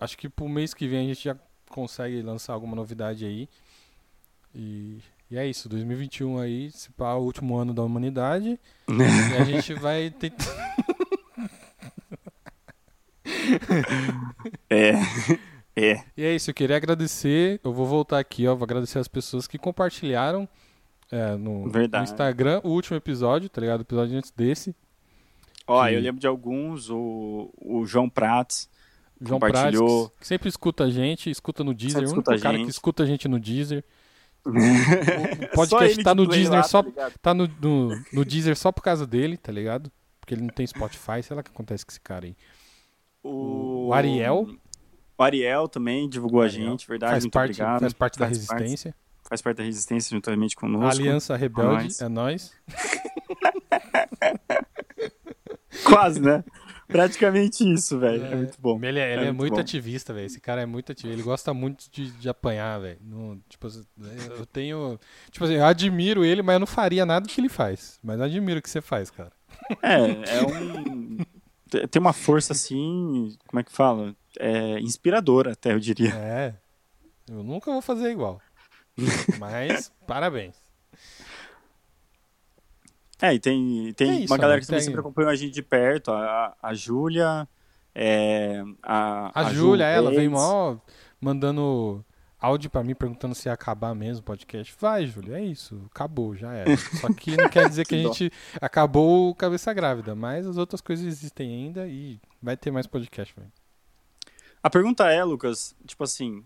[0.00, 1.36] acho que pro mês que vem a gente já
[1.68, 3.48] consegue lançar alguma novidade aí.
[4.54, 4.98] E,
[5.30, 5.68] e é isso.
[5.68, 8.58] 2021 aí, se pá, o último ano da humanidade.
[8.88, 10.74] e a gente vai tentar.
[14.68, 14.92] É.
[15.76, 16.02] É.
[16.16, 17.60] E é isso, eu queria agradecer.
[17.62, 18.54] Eu vou voltar aqui, ó.
[18.54, 20.48] Vou agradecer as pessoas que compartilharam
[21.10, 22.02] é, no, no.
[22.02, 23.80] Instagram o último episódio, tá ligado?
[23.80, 24.74] O episódio antes desse.
[25.66, 28.68] Ó, Que- eu lembro de alguns, o, o João Prats.
[29.20, 30.08] João Compartilhou.
[30.08, 32.08] Prats, que sempre escuta a gente, escuta no Deezer.
[32.08, 32.64] Sempre O único cara gente.
[32.66, 33.84] que escuta a gente no Deezer.
[35.52, 38.82] O podcast tá no Deezer lá, só, tá tá no, no, no Deezer só por
[38.82, 39.92] causa dele, tá ligado?
[40.18, 42.34] Porque ele não tem Spotify, sei lá o que acontece com esse cara aí.
[43.22, 44.48] O, O Ariel.
[45.18, 46.66] O Ariel também divulgou Ariel.
[46.66, 47.12] a gente, verdade?
[47.12, 47.80] Faz Muito parte, obrigado.
[47.80, 48.94] faz parte da Faz resistência.
[49.28, 50.98] faz parte da resistência juntamente conosco.
[50.98, 52.00] Aliança Rebelde nós.
[52.00, 52.52] é nós.
[55.84, 56.42] Quase, né?
[56.90, 58.24] Praticamente isso, velho.
[58.24, 58.78] É, muito bom.
[58.82, 60.26] Ele é, ele é muito muito ativista, velho.
[60.26, 61.14] Esse cara é muito ativista.
[61.16, 62.98] Ele gosta muito de, de apanhar, velho.
[63.48, 63.68] Tipo,
[64.38, 64.98] eu tenho.
[65.30, 67.98] Tipo assim, eu admiro ele, mas eu não faria nada do que ele faz.
[68.02, 69.32] Mas eu admiro o que você faz, cara.
[69.82, 71.18] É, é um.
[71.68, 74.14] te- Tem uma força assim, como é que fala?
[74.38, 76.14] É inspiradora, até eu diria.
[76.14, 76.54] É.
[77.28, 78.40] Eu nunca vou fazer igual.
[79.38, 80.54] Mas, parabéns.
[83.20, 84.60] É, e tem, tem É isso, uma galera né?
[84.60, 87.46] que também Tem- sempre acompanhou a gente de perto, a, a Júlia,
[87.94, 90.76] é, a, A, Ju Júlia, ela veio mó
[91.20, 92.04] mandando
[92.40, 94.74] áudio pra mim perguntando se ia acabar mesmo o podcast.
[94.80, 95.82] Vai, Júlia, é isso.
[95.94, 96.74] Acabou, já era.
[96.76, 98.12] Só que não quer dizer que, Que a dó.
[98.14, 102.86] gente acabou o Cabeça Grávida, mas as outras coisas existem ainda e vai ter mais
[102.86, 103.52] podcast, velho.
[104.62, 106.42] A pergunta é, Lucas, tipo assim,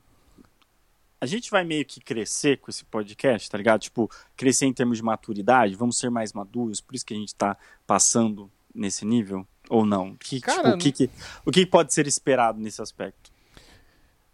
[1.24, 3.80] a gente vai meio que crescer com esse podcast, tá ligado?
[3.80, 7.34] Tipo, crescer em termos de maturidade, vamos ser mais maduros, por isso que a gente
[7.34, 7.56] tá
[7.86, 9.46] passando nesse nível?
[9.70, 10.14] Ou não?
[10.16, 11.10] Que, Cara, tipo, o, que, que-
[11.46, 13.32] o que pode ser esperado nesse aspecto?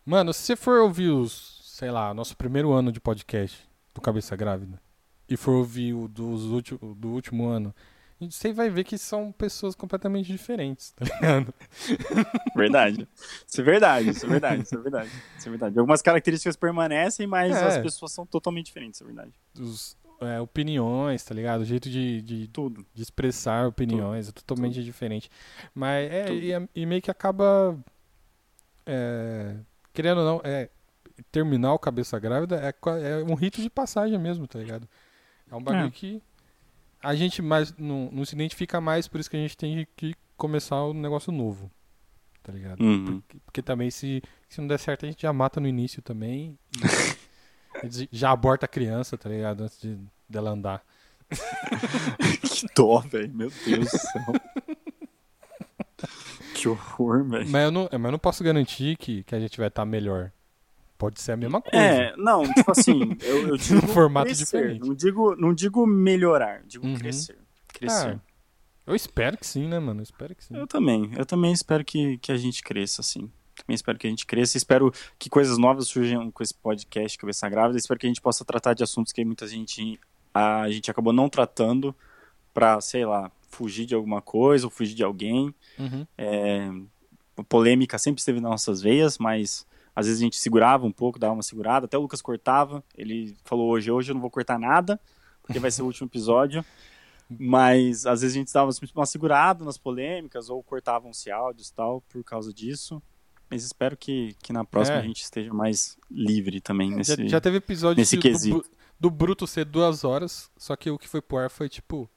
[0.04, 3.58] Mano, se você for ouvir os, sei lá, nosso primeiro ano de podcast
[3.94, 4.80] do Cabeça Grávida
[5.28, 6.46] e for ouvir o dos
[6.96, 7.74] do último ano,
[8.28, 11.54] você vai ver que são pessoas completamente diferentes, tá ligado?
[12.56, 13.08] Verdade.
[13.46, 15.10] Isso é verdade, isso é verdade, isso é verdade.
[15.38, 15.78] Isso é verdade.
[15.78, 17.64] Algumas características permanecem, mas É.
[17.66, 19.32] as pessoas são totalmente diferentes, isso é verdade.
[19.58, 21.60] Os, é, opiniões, tá ligado?
[21.62, 22.84] O jeito de, de, Tudo.
[22.92, 25.30] de expressar opiniões é totalmente diferente.
[25.74, 26.38] Mas é, Tudo.
[26.42, 27.78] e, e meio que acaba.
[28.84, 29.56] é,
[29.92, 30.68] querendo ou não, é,
[31.32, 32.74] terminar o Cabeça Grávida é,
[33.10, 34.86] é um rito de passagem mesmo, tá ligado?
[35.50, 35.90] É um bagulho É.
[35.90, 36.22] que
[37.02, 40.14] a gente mais não, não se identifica mais, por isso que a gente tem que
[40.36, 41.70] começar um negócio novo,
[42.42, 42.82] tá ligado?
[42.82, 43.20] Uhum.
[43.20, 46.58] Porque, porque também se, se não der certo a gente já mata no início também.
[48.12, 49.62] já aborta a criança, tá ligado?
[49.62, 49.98] Antes de
[50.28, 50.82] dela andar.
[52.42, 53.32] Que dó, velho.
[53.32, 54.24] Meu Deus do céu.
[56.54, 57.48] que horror, velho.
[57.48, 60.30] Mas eu não, mas eu não posso garantir que, que a gente vai estar melhor.
[61.00, 61.76] Pode ser a mesma coisa.
[61.78, 64.86] É, não, tipo assim, eu, eu digo formato crescer, diferente.
[64.86, 66.94] Não digo, não digo melhorar, digo Uhum.
[66.94, 67.38] crescer.
[67.68, 68.20] Crescer.
[68.20, 68.20] Ah,
[68.86, 70.00] eu espero que sim, né, mano?
[70.00, 70.54] Eu espero que sim.
[70.54, 73.30] Eu também, eu também espero que, que a gente cresça, assim.
[73.56, 74.58] Também espero que a gente cresça.
[74.58, 77.78] Espero que coisas novas surjam com esse podcast Cabeça Grávida.
[77.78, 79.98] Espero que a gente possa tratar de assuntos que muita gente
[80.34, 81.94] a gente acabou não tratando
[82.52, 85.54] pra, sei lá, fugir de alguma coisa ou fugir de alguém.
[85.78, 86.06] Uhum.
[86.18, 86.70] É,
[87.48, 89.66] polêmica sempre esteve nas nossas veias, mas
[90.00, 91.86] às vezes a gente segurava um pouco, dava uma segurada.
[91.86, 92.82] Até o Lucas cortava.
[92.96, 94.98] Ele falou hoje, hoje eu não vou cortar nada,
[95.42, 96.64] porque vai ser o último episódio.
[97.28, 102.00] Mas às vezes a gente dava uma segurada nas polêmicas ou cortavam-se áudios e tal
[102.08, 103.00] por causa disso.
[103.48, 105.00] Mas espero que, que na próxima É.
[105.00, 107.16] a gente esteja mais livre também nesse.
[107.16, 108.56] Já, já teve episódio nesse que- do, quesito.
[108.58, 108.66] Bru-
[108.98, 112.08] do Bruto ser duas horas, só que o que foi pro ar foi tipo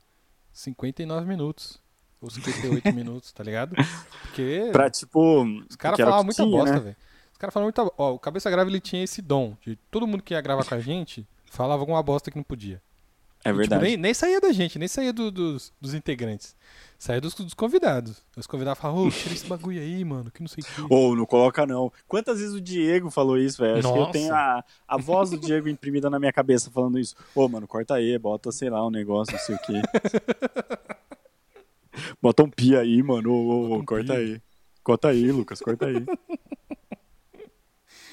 [0.52, 1.82] 59 minutos.
[2.22, 3.76] Ou 58 minutos, tá ligado?
[4.22, 5.44] Porque Pra, tipo.
[5.70, 6.80] os caras falavam muita tinha, bosta, né?
[6.82, 6.96] velho.
[7.44, 10.24] Os caras falavam muita Ó, o Cabeça Grave ele tinha esse dom de todo mundo
[10.24, 12.82] que ia gravar com a gente falava alguma bosta que não podia.
[13.46, 13.84] É E, tipo, verdade.
[13.84, 16.56] nem, nem saía da gente, nem saía do- dos, dos integrantes.
[16.98, 18.24] Saía dos, dos convidados.
[18.38, 20.94] Os convidados falavam, ô, tira esse bagulho aí, mano, que não sei o que.
[20.94, 21.92] Ou não coloca, não.
[22.08, 23.80] Quantas vezes o Diego falou isso, velho?
[23.80, 27.14] Acho que eu tenho a, a voz do Diego imprimida na minha cabeça falando isso.
[27.36, 29.74] Ô, mano, corta aí, bota, sei lá, um negócio, não sei o quê.
[32.22, 33.32] bota um pi aí, mano.
[33.34, 34.20] Ô, ô, ô, Bota um corta pi.
[34.20, 34.42] aí.
[34.82, 36.06] Corta aí, Lucas, corta aí.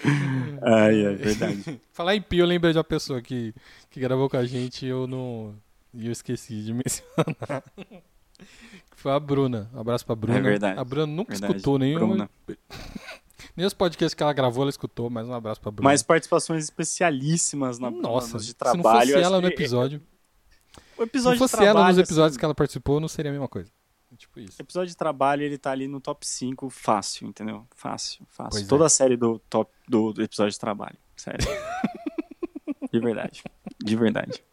[0.63, 1.81] ai, ai, verdade.
[1.93, 3.55] Falar em Pio, eu lembrei de uma pessoa que,
[3.91, 5.55] que gravou com a gente e eu não.
[5.93, 7.63] E eu esqueci de mencionar.
[8.97, 9.71] Foi a Bruna.
[9.75, 10.39] Um abraço pra Bruna.
[10.39, 10.79] É verdade.
[10.79, 11.53] A Bruna nunca Verdade.
[11.55, 11.99] escutou nenhum.
[11.99, 12.31] Bruna.
[13.57, 15.89] Nem os podcasts que ela gravou, ela escutou, mas um abraço pra Bruna.
[15.89, 18.83] Mais participações especialíssimas na, Nossa, nos de se trabalho.
[18.83, 20.01] não fosse ela no episódio.
[20.97, 23.31] O Se episódio não fosse trabalho, ela nos episódios assim, que ela participou, não seria
[23.31, 23.71] a mesma coisa.
[24.17, 24.61] Tipo isso.
[24.61, 27.67] episódio de trabalho, ele tá ali no top 5 fácil, entendeu?
[27.75, 28.51] Fácil, fácil.
[28.51, 28.69] Pois é.
[28.69, 30.97] Toda a série do top do, do episódio de trabalho.
[31.17, 31.47] Sério.
[32.93, 33.43] de verdade.
[33.83, 34.45] De verdade.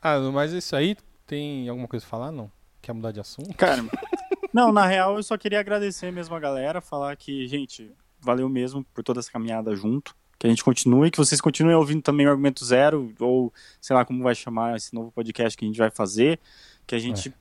[0.00, 2.32] Ah, mas isso aí, tem alguma coisa pra falar?
[2.32, 2.50] Não?
[2.80, 3.54] Quer mudar de assunto?
[3.56, 3.82] Cara,
[4.52, 8.82] Não, na real, eu só queria agradecer mesmo a galera, falar que, gente, valeu mesmo
[8.94, 10.16] por toda essa caminhada junto.
[10.38, 14.04] Que a gente continue, que vocês continuem ouvindo também o Argumento Zero, ou sei lá
[14.04, 16.40] como vai chamar esse novo podcast que a gente vai fazer.
[16.88, 17.32] Que a gente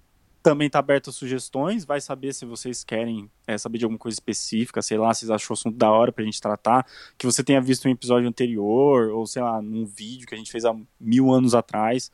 [0.44, 4.16] também tá aberto a sugestões, vai saber se vocês querem é, saber de alguma coisa
[4.16, 6.86] específica, sei lá, se vocês achou o assunto da hora pra gente tratar,
[7.18, 10.52] que você tenha visto um episódio anterior, ou sei lá, num vídeo que a gente
[10.52, 12.12] fez há mil anos atrás.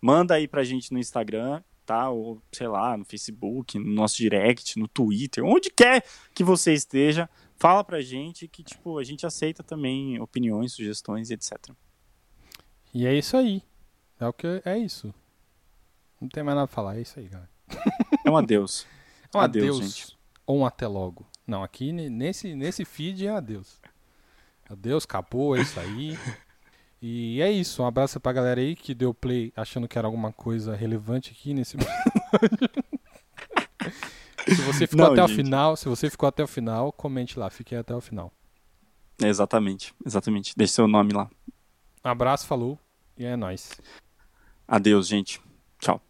[0.00, 2.10] Manda aí pra gente no Instagram, tá?
[2.10, 7.30] Ou, sei lá, no Facebook, no nosso direct, no Twitter, onde quer que você esteja,
[7.56, 11.70] fala pra gente que, tipo, a gente aceita também opiniões, sugestões, etc.
[12.92, 13.62] E é isso aí.
[14.18, 15.14] É o que é isso.
[16.20, 17.50] Não tem mais nada pra falar, é isso aí, galera.
[18.24, 18.86] É um adeus.
[19.34, 20.18] Um Adeus, adeus, gente.
[20.46, 21.26] ou um até logo.
[21.46, 23.78] Não, aqui ne- nesse, nesse feed é adeus.
[24.70, 26.16] Adeus, acabou, é isso aí.
[27.02, 30.32] E é isso, um abraço pra galera aí que deu play achando que era alguma
[30.32, 31.76] coisa relevante aqui nesse
[34.48, 35.36] Se você ficou Não, até o gente.
[35.36, 38.32] final, se você ficou até o final, comente lá, fique até o final.
[39.22, 40.54] Exatamente, exatamente.
[40.56, 41.28] Deixe seu nome lá.
[42.04, 42.78] Um abraço, falou
[43.18, 43.72] e é nóis.
[44.66, 45.42] Adeus, gente.
[45.80, 46.00] Tchau.